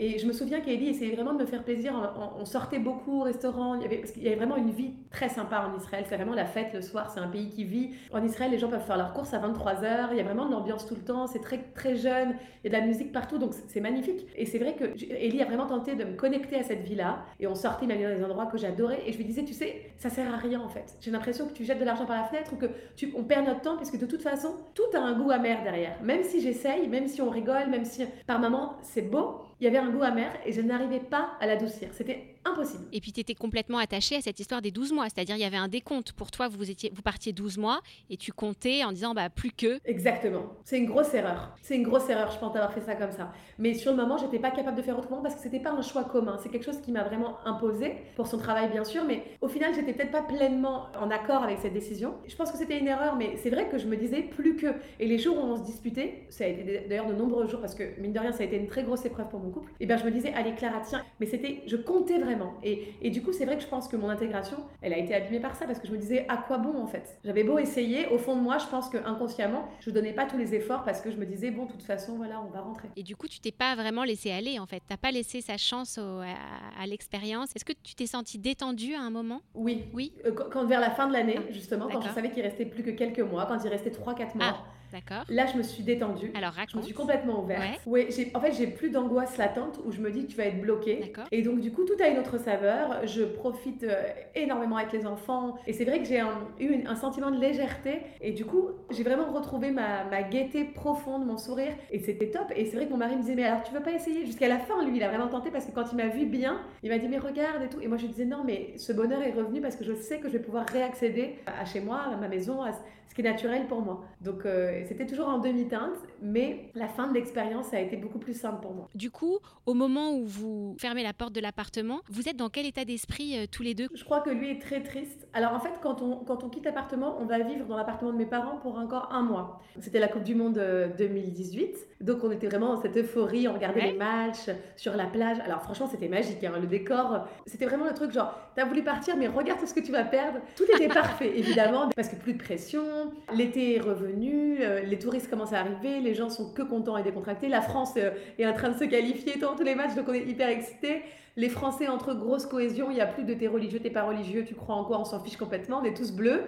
[0.00, 1.92] Et je me souviens qu'Elie essayait vraiment de me faire plaisir.
[2.38, 6.04] On, sortait beaucoup au restaurant, il y avait, vraiment une vie très sympa en Israël.
[6.08, 7.90] C'est vraiment la fête le soir, c'est un pays qui vit.
[8.12, 10.52] En Israël, les gens peuvent faire leurs courses à 23h, il y a vraiment de
[10.52, 13.38] l'ambiance tout le temps, c'est très, très jeune, il y a de la musique partout,
[13.38, 14.24] donc c'est magnifique.
[14.36, 17.24] Et c'est vrai que a vraiment tenté de me connecter à cette vie-là.
[17.40, 19.02] Et on sortait même dans des endroits que j'adorais.
[19.04, 20.96] Et je lui disais, tu sais, ça sert à rien en fait.
[21.00, 23.46] J'ai l'impression que tu jettes de l'argent par la fenêtre ou que tu, on perd
[23.46, 26.00] notre temps, parce que de toute façon, tout a un goût amer derrière.
[26.04, 29.66] Même si j'essaye, même si on rigole, même si par moments c'est beau, il y
[29.66, 31.88] avait un goût amer et je n'arrivais pas à l'adoucir.
[31.92, 32.84] C'était impossible.
[32.92, 35.44] Et puis tu étais complètement attaché à cette histoire des 12 mois, c'est-à-dire il y
[35.44, 36.12] avait un décompte.
[36.12, 39.50] Pour toi, vous, étiez, vous partiez 12 mois et tu comptais en disant bah plus
[39.50, 39.78] que.
[39.84, 40.44] Exactement.
[40.64, 41.56] C'est une grosse erreur.
[41.62, 43.32] C'est une grosse erreur, je pense, d'avoir fait ça comme ça.
[43.58, 45.82] Mais sur le moment, j'étais pas capable de faire autrement parce que c'était pas un
[45.82, 46.38] choix commun.
[46.42, 49.74] C'est quelque chose qui m'a vraiment imposé pour son travail, bien sûr, mais au final,
[49.74, 52.14] j'étais peut-être pas pleinement en accord avec cette décision.
[52.26, 54.74] Je pense que c'était une erreur, mais c'est vrai que je me disais plus que.
[55.00, 57.74] Et les jours où on se disputait, ça a été d'ailleurs de nombreux jours parce
[57.74, 59.72] que mine de rien, ça a été une très grosse épreuve pour mon couple.
[59.80, 62.27] Et bien, je me disais allez Clara, tiens, mais c'était, je comptais vraiment.
[62.62, 65.14] Et, et du coup, c'est vrai que je pense que mon intégration, elle a été
[65.14, 67.18] abîmée par ça parce que je me disais à quoi bon en fait?
[67.24, 70.36] J'avais beau essayer, au fond de moi, je pense que inconsciemment, je donnais pas tous
[70.36, 72.88] les efforts parce que je me disais bon, de toute façon, voilà, on va rentrer.
[72.96, 74.82] Et du coup, tu t'es pas vraiment laissé aller en fait.
[74.86, 77.50] T'as pas laissé sa chance à, l'expérience.
[77.54, 79.40] Est-ce que tu t'es senti détendue à un moment?
[79.54, 79.84] Oui.
[79.92, 80.12] Oui?
[80.24, 82.82] Euh, quand, vers la fin de l'année, ah, justement, quand je savais qu'il restait plus
[82.82, 84.56] que quelques mois, quand il restait 3-4 mois.
[84.56, 84.64] Ah.
[84.92, 85.24] D'accord.
[85.28, 86.32] Là, je me suis détendue.
[86.34, 86.70] Alors, raconte.
[86.72, 87.80] Je me suis complètement ouverte.
[87.86, 88.08] Ouais.
[88.34, 91.12] en fait, j'ai plus d'angoisse latente où je me dis que tu vas être bloqué.
[91.30, 93.06] Et donc, du coup, tout a une autre saveur.
[93.06, 94.02] Je profite euh,
[94.34, 95.56] énormément avec les enfants.
[95.66, 96.22] Et c'est vrai que j'ai
[96.60, 98.00] eu un sentiment de légèreté.
[98.20, 101.72] Et du coup, j'ai vraiment retrouvé ma, ma gaieté profonde, mon sourire.
[101.90, 102.52] Et c'était top.
[102.56, 104.24] Et c'est vrai que mon mari me disait, mais alors, tu veux pas essayer?
[104.24, 106.60] Jusqu'à la fin, lui, il a vraiment tenté parce que quand il m'a vu bien,
[106.82, 107.80] il m'a dit, mais regarde et tout.
[107.80, 110.18] Et moi, je lui disais, non, mais ce bonheur est revenu parce que je sais
[110.18, 113.24] que je vais pouvoir réaccéder à chez moi, à ma maison, à ce qui est
[113.24, 114.04] naturel pour moi.
[114.20, 118.34] Donc, euh, c'était toujours en demi-teinte, mais la fin de l'expérience a été beaucoup plus
[118.34, 118.88] simple pour moi.
[118.94, 122.66] Du coup, au moment où vous fermez la porte de l'appartement, vous êtes dans quel
[122.66, 123.88] état d'esprit tous les deux?
[123.94, 125.26] Je crois que lui est très triste.
[125.32, 128.18] Alors en fait, quand on, quand on quitte l'appartement, on va vivre dans l'appartement de
[128.18, 129.60] mes parents pour encore un mois.
[129.80, 130.60] C'était la Coupe du Monde
[130.98, 135.38] 2018, donc on était vraiment dans cette euphorie, on regardait les matchs sur la plage.
[135.40, 136.52] Alors franchement, c'était magique, hein.
[136.60, 139.80] le décor, c'était vraiment le truc genre, t'as voulu partir, mais regarde tout ce que
[139.80, 140.38] tu vas perdre.
[140.56, 145.30] Tout était parfait, évidemment, parce que plus de pression, l'été est revenu, euh, les touristes
[145.30, 147.48] commencent à arriver, les gens sont que contents et décontractés.
[147.48, 150.12] La France euh, est en train de se qualifier dans tous les matchs, donc on
[150.12, 151.02] est hyper excités.
[151.36, 154.44] Les Français, entre grosse cohésion, il n'y a plus de t'es religieux, t'es pas religieux,
[154.46, 156.42] tu crois en quoi, on s'en fiche complètement, on est tous bleus.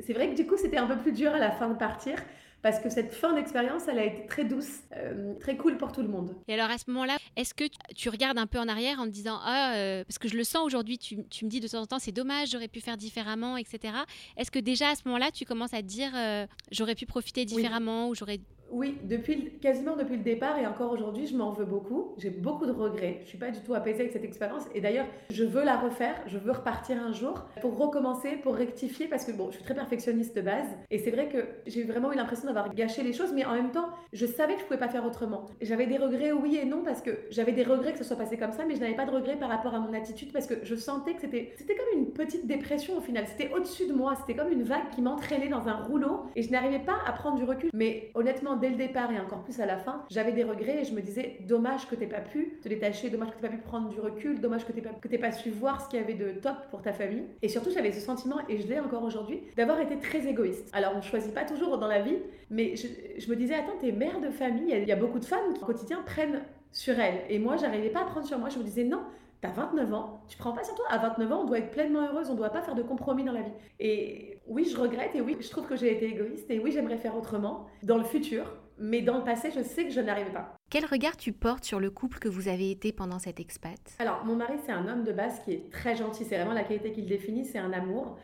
[0.00, 2.16] C'est vrai que du coup, c'était un peu plus dur à la fin de partir
[2.64, 6.00] parce que cette fin d'expérience, elle a été très douce, euh, très cool pour tout
[6.00, 6.34] le monde.
[6.48, 9.10] Et alors à ce moment-là, est-ce que tu regardes un peu en arrière en te
[9.10, 11.86] disant ah euh, parce que je le sens aujourd'hui, tu, me dis de temps en
[11.86, 13.92] temps c'est dommage, j'aurais pu faire différemment, etc.
[14.38, 17.44] Est-ce que déjà à ce moment-là, tu commences à te dire euh, j'aurais pu profiter
[17.44, 21.64] différemment ou j'aurais oui, depuis, quasiment depuis le départ et encore aujourd'hui, je m'en veux
[21.64, 22.14] beaucoup.
[22.18, 23.20] J'ai beaucoup de regrets.
[23.22, 24.64] Je suis pas du tout apaisée avec cette expérience.
[24.74, 26.14] Et d'ailleurs, je veux la refaire.
[26.26, 29.74] Je veux repartir un jour pour recommencer, pour rectifier parce que bon, je suis très
[29.74, 30.66] perfectionniste de base.
[30.90, 33.70] Et c'est vrai que j'ai vraiment eu l'impression d'avoir gâché les choses, mais en même
[33.70, 35.46] temps, je savais que je pouvais pas faire autrement.
[35.60, 38.36] J'avais des regrets, oui et non, parce que j'avais des regrets que ce soit passé
[38.36, 40.54] comme ça, mais je n'avais pas de regrets par rapport à mon attitude parce que
[40.62, 43.24] je sentais que c'était, c'était comme une petite dépression au final.
[43.26, 44.14] C'était au-dessus de moi.
[44.16, 47.36] C'était comme une vague qui m'entraînait dans un rouleau et je n'arrivais pas à prendre
[47.36, 47.70] du recul.
[47.72, 50.84] Mais honnêtement, dès le départ et encore plus à la fin, j'avais des regrets et
[50.84, 53.58] je me disais dommage que tu pas pu te détacher, dommage que tu pas pu
[53.58, 56.14] prendre du recul, dommage que tu pas, que pas su voir ce qu'il y avait
[56.14, 57.24] de top pour ta famille.
[57.42, 60.70] Et surtout, j'avais ce sentiment, et je l'ai encore aujourd'hui, d'avoir été très égoïste.
[60.72, 62.18] Alors, on choisit pas toujours dans la vie,
[62.50, 65.54] mais je, me disais, attends, t'es mère de famille, il y, a beaucoup de femmes
[65.54, 67.20] qui au quotidien prennent sur elles.
[67.28, 68.48] Et moi, j'arrivais pas à prendre sur moi.
[68.48, 69.00] Je me disais, non,
[69.44, 70.86] T'as 29 ans, tu prends pas sur toi.
[70.88, 73.32] À 29 ans, on doit être pleinement heureuse, on doit pas faire de compromis dans
[73.32, 73.52] la vie.
[73.78, 76.96] Et oui, je regrette et oui, je trouve que j'ai été égoïste et oui, j'aimerais
[76.96, 78.46] faire autrement dans le futur.
[78.78, 80.56] Mais dans le passé, je sais que je n'arrivais pas.
[80.70, 83.78] Quel regard tu portes sur le couple que vous avez été pendant cette expat?
[83.98, 86.24] Alors, mon mari, c'est un homme de base qui est très gentil.
[86.24, 88.16] C'est vraiment la qualité qu'il définit, c'est un amour.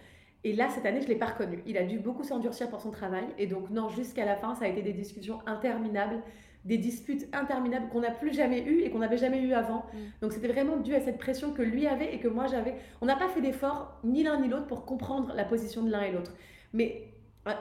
[0.42, 1.62] Et là, cette année, je ne l'ai pas reconnu.
[1.66, 3.26] Il a dû beaucoup s'endurcir pour son travail.
[3.37, 6.22] Et donc, non, jusqu'à la fin, ça a été des discussions interminables,
[6.64, 9.87] des disputes interminables qu'on n'a plus jamais eues et qu'on n'avait jamais eues avant.
[9.92, 9.99] Mm.
[10.20, 12.75] Donc, c'était vraiment dû à cette pression que lui avait et que moi j'avais.
[13.01, 16.03] On n'a pas fait d'effort, ni l'un ni l'autre, pour comprendre la position de l'un
[16.03, 16.33] et l'autre.
[16.73, 17.11] Mais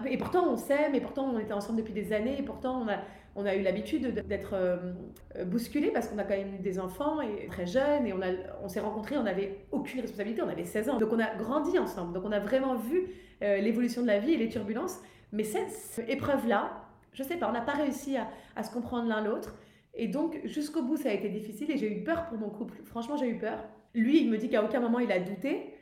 [0.10, 2.90] et pourtant, on s'aime, et pourtant, on était ensemble depuis des années, et pourtant, on
[2.90, 2.98] a,
[3.36, 4.94] on a eu l'habitude d'être euh,
[5.46, 8.28] bousculés parce qu'on a quand même eu des enfants et très jeunes, et on, a,
[8.62, 10.98] on s'est rencontrés, on n'avait aucune responsabilité, on avait 16 ans.
[10.98, 13.08] Donc, on a grandi ensemble, donc on a vraiment vu
[13.42, 15.00] euh, l'évolution de la vie et les turbulences.
[15.32, 19.22] Mais cette épreuve-là, je sais pas, on n'a pas réussi à, à se comprendre l'un
[19.22, 19.56] l'autre.
[19.93, 22.82] Et donc, jusqu'au bout, ça a été difficile, et j'ai eu peur pour mon couple.
[22.86, 23.60] Franchement, j'ai eu peur.
[23.93, 25.74] Lui, il me dit qu'à aucun moment il a douté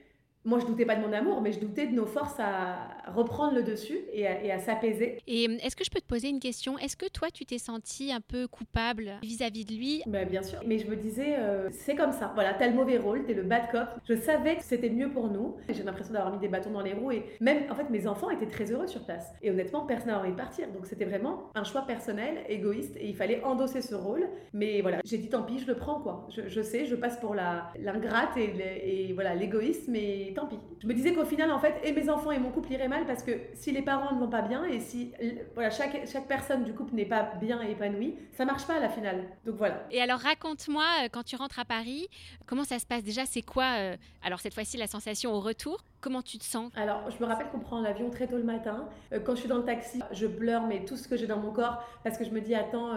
[0.48, 3.54] moi, je doutais pas de mon amour, mais je doutais de nos forces à reprendre
[3.54, 5.20] le dessus et à, s'apaiser.
[5.28, 6.78] Et euh, est-ce que je peux te poser une question?
[6.78, 10.04] Est-ce que toi, tu t'es senti un peu coupable vis-à-vis de lui?
[10.08, 12.32] Bah, Bien sûr, mais je me disais, euh, c'est comme ça.
[12.34, 13.90] Voilà, t'as le mauvais rôle, t'es le bad cop.
[14.08, 15.58] Je savais que c'était mieux pour nous.
[15.68, 18.30] J'ai l'impression d'avoir mis des bâtons dans les roues et même, en fait, mes enfants
[18.30, 19.34] étaient très heureux sur place.
[19.42, 20.72] Et honnêtement, personne n'a envie de partir.
[20.72, 24.26] Donc c'était vraiment un choix personnel, égoïste, et il fallait endosser ce rôle.
[24.54, 26.26] Mais voilà, j'ai dit tant pis, je le prends quoi.
[26.30, 30.60] Je, sais, je passe pour l'ingrate et, et voilà l'égoïsme, mais tant pis.
[30.80, 33.06] Je me disais qu'au final, en fait, et mes enfants et mon couple iraient mal
[33.06, 35.12] parce que si les parents ne vont pas bien et si
[35.56, 38.80] voilà, chaque, chaque personne du couple n'est pas bien et épanouie, ça marche pas à
[38.80, 39.26] la finale.
[39.46, 39.86] Donc voilà.
[39.92, 42.08] Et alors raconte-moi, euh, quand tu rentres à Paris,
[42.46, 43.26] comment ça se passe déjà?
[43.26, 45.84] C'est quoi, euh, alors cette fois-ci, la sensation au retour?
[46.00, 46.72] Comment tu te sens?
[46.76, 48.88] Alors, je me rappelle qu'on prend l'avion très tôt le matin.
[49.12, 51.40] Euh, quand je suis dans le taxi, je pleure, mais tout ce que j'ai dans
[51.40, 52.92] mon corps, parce que je me dis, attends,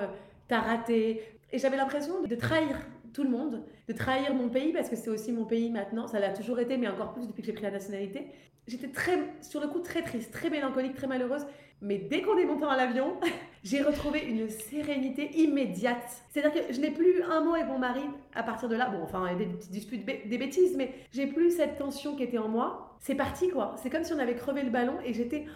[0.49, 1.23] t'as raté.
[1.53, 2.77] Et j'avais l'impression de trahir
[3.13, 6.07] tout le monde, de trahir mon pays parce que c'est aussi mon pays maintenant.
[6.07, 8.27] Ça l'a toujours été, mais encore plus depuis que j'ai pris la nationalité.
[8.67, 11.47] J'étais très, sur le coup, très triste, très mélancolique, très malheureuse.
[11.83, 13.15] Mais dès qu'on est monté dans l'avion,
[13.65, 16.23] j'ai retrouvé une sérénité immédiate.
[16.31, 18.03] C'est-à-dire que je n'ai plus un mot avec mon mari
[18.35, 18.91] à partir de là.
[18.91, 22.39] Bon, enfin, il des petites disputes, des bêtises, mais j'ai plus cette tension qui était
[22.39, 22.97] en moi.
[23.01, 23.75] C'est parti, quoi.
[23.79, 25.47] C'est comme si on avait crevé le ballon et j'étais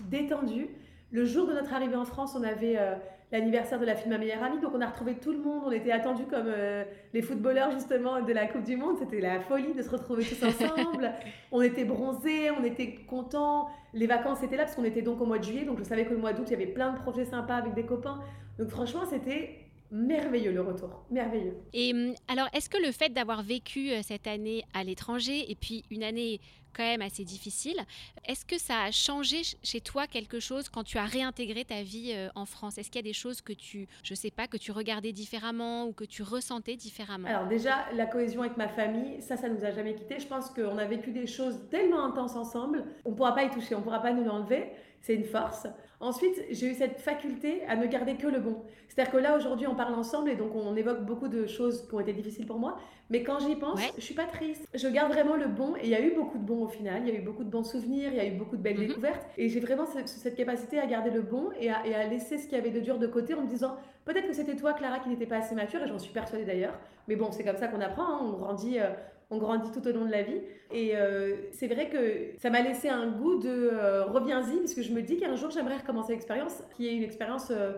[0.00, 0.68] détendue.
[1.12, 2.94] Le jour de notre arrivée en France, on avait euh,
[3.32, 4.60] l'anniversaire de la fille de ma meilleure amie.
[4.60, 5.62] Donc on a retrouvé tout le monde.
[5.66, 8.96] On était attendus comme euh, les footballeurs justement de la Coupe du Monde.
[8.98, 11.12] C'était la folie de se retrouver tous ensemble.
[11.52, 13.68] on était bronzés, on était contents.
[13.94, 15.64] Les vacances étaient là parce qu'on était donc au mois de juillet.
[15.64, 17.74] Donc je savais que le mois d'août, il y avait plein de projets sympas avec
[17.74, 18.20] des copains.
[18.58, 19.59] Donc franchement, c'était
[19.90, 21.56] merveilleux le retour, merveilleux.
[21.72, 25.54] Et hum, alors, est-ce que le fait d'avoir vécu euh, cette année à l'étranger et
[25.54, 26.40] puis une année
[26.72, 27.76] quand même assez difficile,
[28.24, 32.12] est-ce que ça a changé chez toi quelque chose quand tu as réintégré ta vie
[32.14, 32.78] euh, en France?
[32.78, 35.86] Est-ce qu'il y a des choses que tu, je sais pas, que tu regardais différemment
[35.86, 37.28] ou que tu ressentais différemment?
[37.28, 40.20] Alors déjà, la cohésion avec ma famille, ça, ça nous a jamais quitté.
[40.20, 43.74] Je pense qu'on a vécu des choses tellement intenses ensemble, on pourra pas y toucher,
[43.74, 44.70] on pourra pas nous l'enlever.
[45.00, 45.66] C'est une force.
[46.00, 48.62] Ensuite, j'ai eu cette faculté à ne garder que le bon.
[48.88, 51.94] C'est-à-dire que là, aujourd'hui, on parle ensemble et donc on évoque beaucoup de choses qui
[51.94, 52.78] ont été difficiles pour moi.
[53.10, 54.66] Mais quand j'y pense, je suis pas triste.
[54.72, 57.02] Je garde vraiment le bon et il y a eu beaucoup de bons au final.
[57.04, 58.78] Il y a eu beaucoup de bons souvenirs, il y a eu beaucoup de belles
[58.78, 58.88] mhm.
[58.88, 59.26] découvertes.
[59.36, 62.44] Et j'ai vraiment cette, capacité à garder le bon et à, et à laisser ce
[62.44, 65.00] qu'il y avait de dur de côté en me disant peut-être que c'était toi, Clara,
[65.00, 66.78] qui n'était pas assez mature et j'en suis persuadée d'ailleurs.
[67.08, 68.04] Mais bon, c'est comme ça qu'on apprend.
[68.04, 68.20] Hein.
[68.22, 68.78] On grandit.
[68.78, 68.90] Euh,
[69.30, 70.40] on grandit tout au long de la vie.
[70.72, 74.82] Et euh, c'est vrai que ça m'a laissé un goût de euh, reviens-y, parce que
[74.82, 77.72] je me dis qu'un jour j'aimerais recommencer l'expérience, qui est une expérience euh,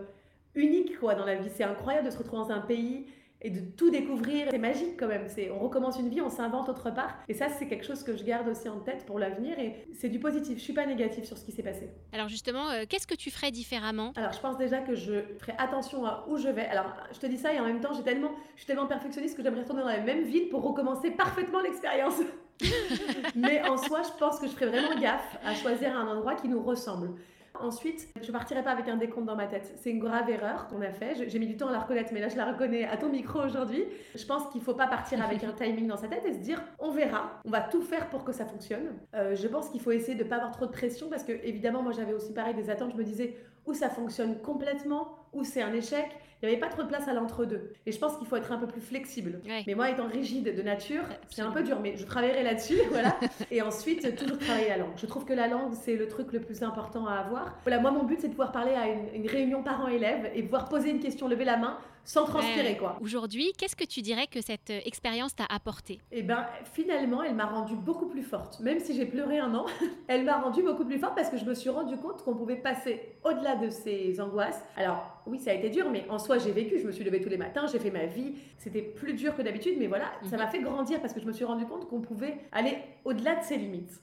[0.55, 1.49] unique quoi, dans la vie.
[1.53, 3.05] C'est incroyable de se retrouver dans un pays
[3.43, 4.47] et de tout découvrir.
[4.49, 5.25] C'est magique quand même.
[5.27, 7.15] C'est, on recommence une vie, on s'invente autre part.
[7.27, 9.59] Et ça, c'est quelque chose que je garde aussi en tête pour l'avenir.
[9.59, 10.57] Et c'est du positif.
[10.57, 11.89] Je suis pas négative sur ce qui s'est passé.
[12.13, 14.13] Alors justement, euh, qu'est-ce que tu ferais différemment?
[14.15, 16.65] Alors je pense déjà que je ferai attention à où je vais.
[16.67, 19.35] Alors je te dis ça et en même temps, j'ai tellement, je suis tellement perfectionniste
[19.35, 22.21] que j'aimerais retourner dans la même ville pour recommencer parfaitement l'expérience.
[23.35, 26.47] Mais en soi, je pense que je ferais vraiment gaffe à choisir un endroit qui
[26.47, 27.09] nous ressemble.
[27.59, 29.73] Ensuite, je partirai pas avec un décompte dans ma tête.
[29.77, 31.29] C'est une grave erreur qu'on a fait.
[31.29, 33.39] J'ai mis du temps à la reconnaître, mais là je la reconnais à ton micro
[33.39, 33.85] aujourd'hui.
[34.15, 36.61] Je pense qu'il faut pas partir avec un timing dans sa tête et se dire
[36.79, 38.95] on verra, on va tout faire pour que ça fonctionne.
[39.13, 41.83] Euh, je pense qu'il faut essayer de pas avoir trop de pression parce que évidemment
[41.83, 42.91] moi j'avais aussi pareil des attentes.
[42.91, 46.05] Je me disais où ça fonctionne complètement, où c'est un échec.
[46.41, 47.71] Il n'y avait pas trop de place à l'entre-deux.
[47.85, 49.39] Et je pense qu'il faut être un peu plus flexible.
[49.65, 52.79] Mais moi, étant rigide de nature, c'est un peu dur, mais je travaillerai là-dessus.
[52.91, 53.17] voilà.
[53.49, 54.91] Et ensuite, toujours travailler la langue.
[54.97, 57.57] Je trouve que la langue, c'est le truc le plus important à avoir.
[57.63, 60.67] Voilà, moi, mon but, c'est de pouvoir parler à une, une réunion parents-élèves et pouvoir
[60.67, 62.97] poser une question, lever la main, sans transpirer quoi.
[63.01, 65.99] Aujourd'hui, qu'est-ce que tu dirais que cette euh, expérience t'a apporté?
[66.11, 68.59] Eh ben, finalement, elle m'a rendue beaucoup plus forte.
[68.59, 69.65] Même si j'ai pleuré un an,
[70.07, 72.57] elle m'a rendue beaucoup plus forte parce que je me suis rendu compte qu'on pouvait
[72.57, 74.61] passer au-delà de ces angoisses.
[74.75, 76.79] Alors, oui, ça a été dur, mais en soi, j'ai vécu.
[76.79, 78.33] Je me suis levée tous les matins, j'ai fait ma vie.
[78.57, 80.51] C'était plus dur que d'habitude, mais voilà, ça m'a mhm.
[80.51, 83.57] fait grandir parce que je me suis rendu compte qu'on pouvait aller au-delà de ses
[83.57, 84.01] limites.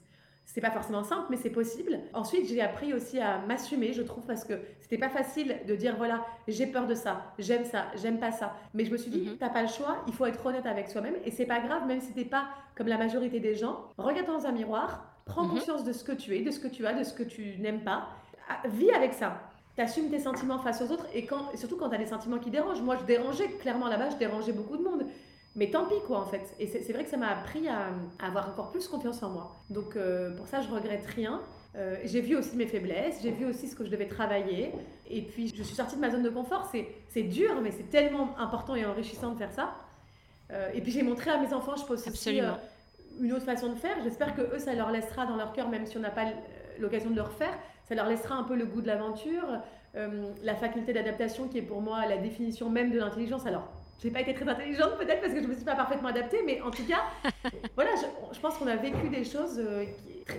[0.52, 2.00] C'est pas forcément simple, mais c'est possible.
[2.12, 5.94] Ensuite, j'ai appris aussi à m'assumer, je trouve, parce que c'était pas facile de dire
[5.96, 8.56] voilà, j'ai peur de ça, j'aime ça, j'aime pas ça.
[8.74, 9.36] Mais je me suis dit, mhm.
[9.38, 11.14] t'as pas le choix, il faut être honnête avec soi-même.
[11.24, 13.84] Et c'est pas grave, même si t'es pas comme la majorité des gens.
[13.96, 15.50] Regarde dans un miroir, prends mhm.
[15.50, 17.56] conscience de ce que tu es, de ce que tu as, de ce que tu
[17.60, 18.08] n'aimes pas.
[18.48, 19.40] Ah, vis avec ça.
[19.76, 22.82] T'assumes tes sentiments face aux autres et, quand, surtout quand t'as des sentiments qui dérangent.
[22.82, 25.06] Moi, je dérangeais, clairement là-bas, je dérangeais beaucoup de monde.
[25.56, 26.54] Mais tant pis, quoi, en fait.
[26.60, 27.88] Et c'est vrai que ça m'a appris à,
[28.24, 29.56] avoir encore plus confiance en moi.
[29.68, 31.40] Donc, euh, pour ça, je regrette rien.
[31.76, 34.72] Euh, j'ai vu aussi mes faiblesses, j'ai vu aussi ce que je devais travailler.
[35.08, 36.70] Et puis, je suis sortie de ma zone de confort.
[37.08, 39.74] C'est dur, mais c'est tellement important et enrichissant de faire ça.
[40.52, 42.40] Euh, et puis, j'ai montré à mes enfants, je pense aussi
[43.20, 43.96] une autre façon de faire.
[44.04, 46.26] J'espère que eux, ça leur laissera dans leur cœur, même si on n'a pas
[46.78, 47.58] l'occasion de le refaire,
[47.88, 49.60] ça leur laissera un peu le goût de l'aventure,
[49.94, 53.44] la faculté d'adaptation qui est pour moi la définition même de l'intelligence.
[53.44, 53.68] Alors,
[54.02, 56.60] j'ai pas été très intelligente peut-être parce que je me suis pas parfaitement adaptée, mais
[56.62, 57.02] en tout cas,
[57.74, 57.90] voilà,
[58.32, 59.84] je, pense qu'on a vécu des choses euh,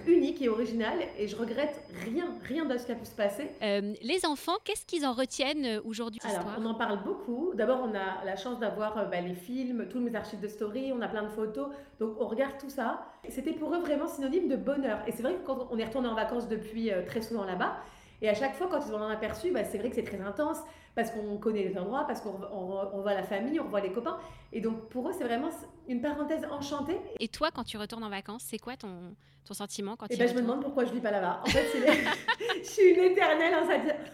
[0.08, 3.52] uniques et originales et je regrette rien, rien de ce qui a pu se passer.
[3.62, 7.52] Euh, les enfants, qu'est-ce qu'ils en retiennent euh, aujourd'hui Alors, on en parle beaucoup.
[7.54, 11.02] D'abord, on a la chance d'avoir bah, les films, tous mes archives de story, on
[11.02, 11.68] a plein de photos,
[12.00, 13.06] donc on regarde tout ça.
[13.30, 15.00] C'était pour eux vraiment synonyme de bonheur.
[15.06, 17.78] Et c'est vrai que quand on est retourné en vacances depuis très souvent là-bas,
[18.24, 20.22] et à chaque fois, quand ils en ont aperçu, bah, c'est vrai que c'est très
[20.22, 20.60] intense
[20.96, 24.18] parce qu'on connaît les endroits, parce qu'on on, voit la famille, on voit les copains.
[24.52, 25.50] Et donc pour eux, c'est vraiment
[25.88, 26.98] une parenthèse enchantée.
[27.20, 30.18] Et toi, quand tu retournes en vacances, c'est quoi ton, ton sentiment quand Et eh
[30.18, 31.42] ben, je me demande pourquoi je vis pas là-bas.
[31.44, 31.66] En fait,
[32.64, 33.56] je suis une éternelle.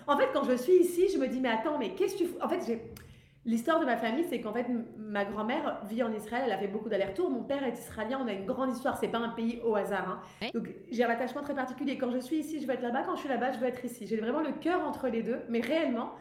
[0.08, 2.26] En fait, quand je suis ici, je me dis mais attends, mais qu'est-ce que tu
[2.28, 2.38] fous?
[2.42, 2.82] En fait, j'ai
[3.48, 4.66] L'histoire de ma famille, c'est qu'en fait,
[4.98, 7.30] ma grand-mère vit en Israël, elle a fait beaucoup d'allers-retours.
[7.30, 10.22] Mon père est israélien, on a une grande histoire, c'est pas un pays au hasard.
[10.42, 10.50] Hein.
[10.54, 11.98] Donc j'ai un attachement très particulier.
[11.98, 13.04] Quand je suis ici, je veux être là-bas.
[13.06, 14.06] Quand je suis là-bas, je veux être ici.
[14.06, 16.12] J'ai vraiment le cœur entre les deux, mais réellement,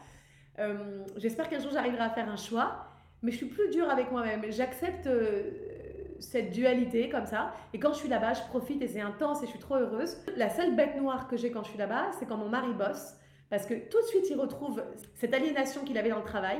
[0.59, 2.87] euh, j'espère qu'un jour j'arriverai à faire un choix,
[3.23, 4.45] mais je suis plus dure avec moi-même.
[4.51, 5.51] J'accepte euh,
[6.21, 7.53] cette dualité comme ça.
[7.73, 10.16] Et quand je suis là-bas, je profite et c'est intense et je suis trop heureuse.
[10.37, 13.16] La seule bête noire que j'ai quand je suis là-bas, c'est quand mon mari bosse.
[13.51, 14.83] Parce que tout de suite, il retrouve
[15.14, 16.59] cette aliénation qu'il avait dans le travail.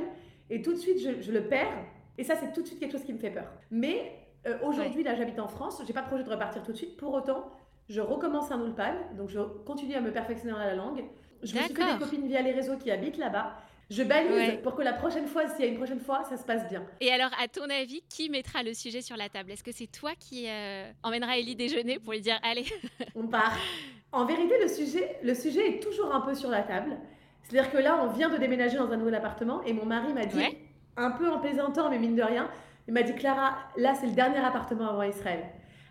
[0.49, 1.85] Et tout de suite, je, le perds.
[2.17, 3.51] Et ça, c'est tout de suite quelque chose qui me fait peur.
[3.69, 4.13] Mais
[4.47, 5.81] euh, aujourd'hui, là, j'habite en France.
[5.85, 6.95] J'ai pas de projet de repartir tout de suite.
[6.97, 7.51] Pour autant,
[7.89, 8.93] je recommence un Ulpan.
[9.17, 11.03] Donc, je continue à me perfectionner dans la langue.
[11.43, 13.53] Je me suis fait des copines via les réseaux qui habitent là-bas.
[13.89, 16.43] Je balise pour que la prochaine fois, s'il y a une prochaine fois, ça se
[16.43, 16.85] passe bien.
[16.99, 19.51] Et alors, à ton avis, qui mettra le sujet sur la table?
[19.51, 22.65] Est-ce que c'est toi qui euh, emmènera Ellie déjeuner pour lui dire allez?
[23.15, 23.57] On part.
[24.11, 26.97] En vérité, le sujet, le sujet est toujours un peu sur la table.
[27.43, 30.25] C'est-à-dire que là, on vient de déménager dans un nouvel appartement et mon mari m'a
[30.25, 30.43] dit
[30.97, 32.49] un peu en plaisantant, mais mine de rien,
[32.87, 35.45] il m'a dit Clara, là c'est le dernier appartement avant Israël.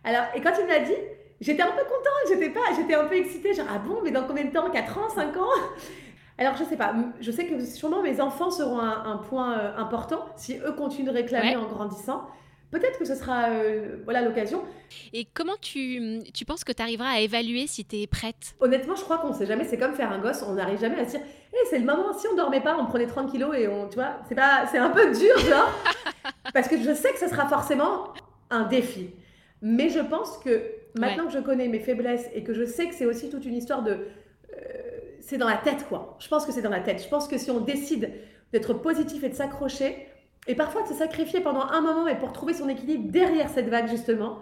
[0.04, 0.92] Alors, et quand il me l'a dit,
[1.40, 4.24] j'étais un peu contente, j'étais pas, j'étais un peu excitée, genre ah bon, mais dans
[4.24, 4.70] combien de temps?
[4.70, 5.48] 4 ans, 5 ans?
[6.38, 10.26] Alors, je sais pas, je sais que sûrement mes enfants seront un, point euh, important
[10.36, 12.26] si eux continuent de réclamer en grandissant.
[12.70, 14.62] Peut-être que ce sera euh, voilà l'occasion.
[15.12, 18.54] Et comment tu, tu penses que tu arriveras à évaluer si tu es prête?
[18.60, 19.64] Honnêtement, je crois qu'on sait jamais.
[19.64, 20.42] C'est comme faire un gosse.
[20.46, 22.86] On n'arrive jamais à se dire hey, c'est le moment, si on dormait pas, on
[22.86, 23.88] prenait 30 kilos et on.
[23.88, 25.70] Tu vois, c'est, pas, c'est un peu dur, genre.
[26.52, 28.12] parce que je sais que ce sera forcément
[28.50, 29.10] un défi.
[29.62, 30.62] Mais je pense que
[30.98, 33.54] maintenant que je connais mes faiblesses et que je sais que c'est aussi toute une
[33.54, 33.92] histoire de.
[33.92, 34.85] Euh,
[35.20, 36.16] c'est dans la tête, quoi.
[36.18, 37.02] Je pense que c'est dans la tête.
[37.02, 38.12] Je pense que si on décide
[38.52, 40.06] d'être positif et de s'accrocher,
[40.46, 43.68] et parfois de se sacrifier pendant un moment, mais pour trouver son équilibre derrière cette
[43.68, 44.38] vague, justement.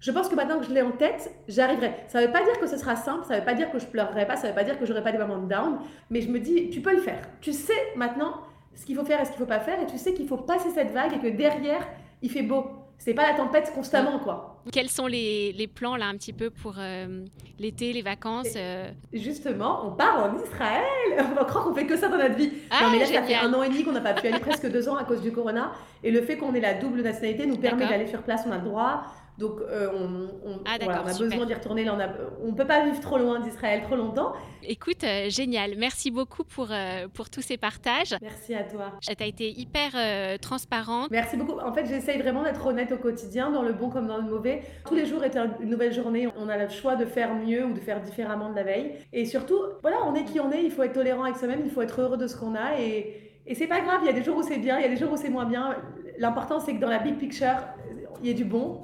[0.00, 1.94] Je pense que maintenant que je l'ai en tête, j'arriverai.
[2.08, 3.78] Ça ne veut pas dire que ce sera simple, ça ne veut pas dire que
[3.78, 5.78] je pleurerai pas, ça ne veut pas dire que j'aurai pas des moments de down,
[6.10, 7.22] mais je me dis, tu peux le faire.
[7.40, 8.34] Tu sais maintenant
[8.74, 10.26] ce qu'il faut faire et ce qu'il ne faut pas faire, et tu sais qu'il
[10.26, 11.86] faut passer cette vague et que derrière,
[12.20, 12.66] il fait beau
[12.98, 14.62] c'est pas la tempête constamment, quoi.
[14.72, 17.24] Quels sont les, les plans, là, un petit peu pour euh,
[17.58, 18.90] l'été, les vacances euh?
[19.12, 20.82] Justement, on part en Israël
[21.18, 22.50] On va croire qu'on fait que ça dans notre vie.
[22.70, 24.40] Ah, non, mais là, ça fait un an et demi qu'on n'a pas pu aller,
[24.40, 25.72] presque deux ans à cause du corona.
[26.02, 28.58] Et le fait qu'on ait la double nationalité nous permet d'aller sur place, on a
[28.58, 29.04] le droit.
[29.36, 31.84] Donc, euh, on, ah, on, a besoin d'y retourner.
[31.84, 34.32] Là, on ne peut pas vivre trop loin d'Israël trop longtemps.
[34.62, 35.72] Écoute, euh, génial.
[35.76, 38.14] Merci beaucoup pour, euh, pour tous ces partages.
[38.22, 38.92] Merci à toi.
[39.02, 41.10] Tu as été hyper transparente.
[41.10, 41.58] Merci beaucoup.
[41.58, 44.62] En fait, j'essaye vraiment d'être honnête au quotidien, dans le bon comme dans le mauvais.
[44.86, 46.28] Tous les jours est une nouvelle journée.
[46.38, 48.92] On a le choix de faire mieux ou de faire différemment de la veille.
[49.12, 50.62] Et surtout, voilà, on est qui on est.
[50.62, 51.62] Il faut être tolérant avec soi-même.
[51.64, 52.78] Il faut être heureux de ce qu'on a.
[52.80, 53.98] Et, et c'est pas grave.
[54.02, 55.28] Il y a des jours où c'est bien, il y a des jours où c'est
[55.28, 55.74] moins bien.
[56.18, 57.56] L'important, c'est que dans la big picture,
[58.22, 58.82] il y ait du bon.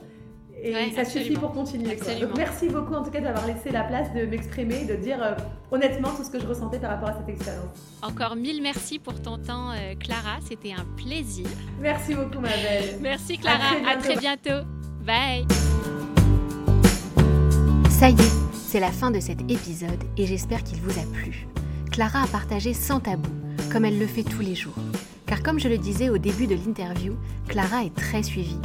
[0.63, 1.97] Et ça suffit pour continuer.
[1.97, 5.35] Donc, merci beaucoup en tout cas d'avoir laissé la place de m'exprimer, de dire euh,
[5.71, 7.65] honnêtement tout ce que je ressentais par rapport à cette expérience.
[8.03, 10.39] Encore mille merci pour ton temps, euh, Clara.
[10.47, 11.47] C'était un plaisir.
[11.81, 12.99] Merci beaucoup, ma belle.
[13.01, 13.75] merci, Clara.
[13.89, 14.67] À très, bientôt.
[15.07, 15.47] Bye.
[17.89, 21.47] Ça y est, c'est la fin de cet épisode et j'espère qu'il vous a plu.
[21.91, 23.31] Clara a partagé sans tabou,
[23.73, 24.77] comme elle le fait tous les jours.
[25.27, 27.15] Car comme je le disais au début de l'interview,
[27.49, 28.59] Clara est très suivie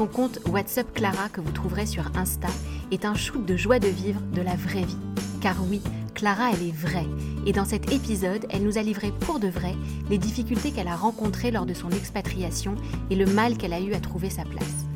[0.00, 2.48] son compte WhatsApp Clara que vous trouverez sur Insta
[2.90, 4.96] est un shoot de joie de vivre de la vraie vie.
[5.42, 5.82] Car oui,
[6.14, 7.06] Clara, elle est vraie.
[7.44, 9.74] Et dans cet épisode, elle nous a livré pour de vrai
[10.08, 12.76] les difficultés qu'elle a rencontrées lors de son expatriation
[13.10, 14.86] et le mal qu'elle a eu à trouver sa place.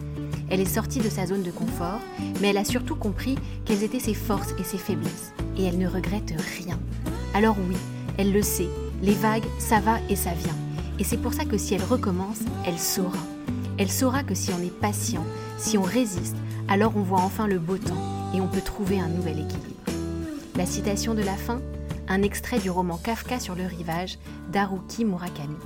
[0.48, 2.00] Elle est sortie de sa zone de confort,
[2.40, 3.36] mais elle a surtout compris
[3.66, 5.34] quelles étaient ses forces et ses faiblesses.
[5.58, 6.80] Et elle ne regrette rien.
[7.34, 7.76] Alors oui,
[8.16, 8.70] elle le sait,
[9.02, 10.56] les vagues, ça va et ça vient.
[10.98, 13.33] Et c'est pour ça que si elle recommence, elle saura.
[13.76, 15.24] Elle saura que si on est patient,
[15.58, 16.36] si on résiste,
[16.68, 19.74] alors on voit enfin le beau temps et on peut trouver un nouvel équilibre.
[20.56, 21.60] La citation de la fin
[22.06, 24.18] Un extrait du roman Kafka sur le rivage
[24.52, 25.56] d'Haruki Murakami.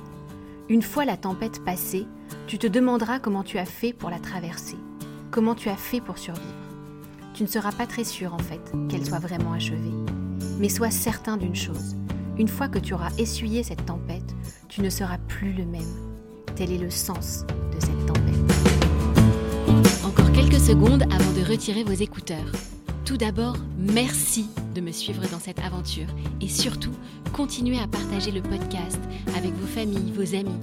[0.69, 2.07] Une fois la tempête passée,
[2.47, 4.77] tu te demanderas comment tu as fait pour la traverser,
[5.29, 6.45] comment tu as fait pour survivre.
[7.35, 9.93] Tu ne seras pas très sûr en fait qu'elle soit vraiment achevée.
[10.59, 11.95] Mais sois certain d'une chose,
[12.39, 14.35] une fois que tu auras essuyé cette tempête,
[14.67, 15.81] tu ne seras plus le même.
[16.55, 17.45] Tel est le sens
[17.79, 18.35] cette tempête.
[20.05, 22.51] Encore quelques secondes avant de retirer vos écouteurs.
[23.05, 26.07] Tout d'abord, merci de me suivre dans cette aventure
[26.41, 26.93] et surtout,
[27.33, 28.99] continuez à partager le podcast
[29.35, 30.59] avec vos familles, vos amis.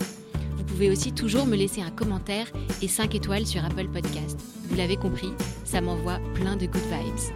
[0.56, 2.46] Vous pouvez aussi toujours me laisser un commentaire
[2.82, 4.38] et 5 étoiles sur Apple Podcast.
[4.68, 5.32] Vous l'avez compris,
[5.64, 7.34] ça m'envoie plein de good vibes.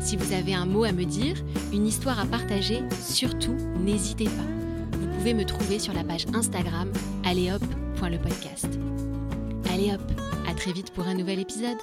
[0.00, 1.36] Si vous avez un mot à me dire,
[1.72, 4.98] une histoire à partager, surtout n'hésitez pas.
[4.98, 6.90] Vous pouvez me trouver sur la page Instagram
[7.24, 8.78] alléhop.lepodcast.
[9.78, 10.00] Allez hop,
[10.48, 11.76] à très vite pour un nouvel épisode.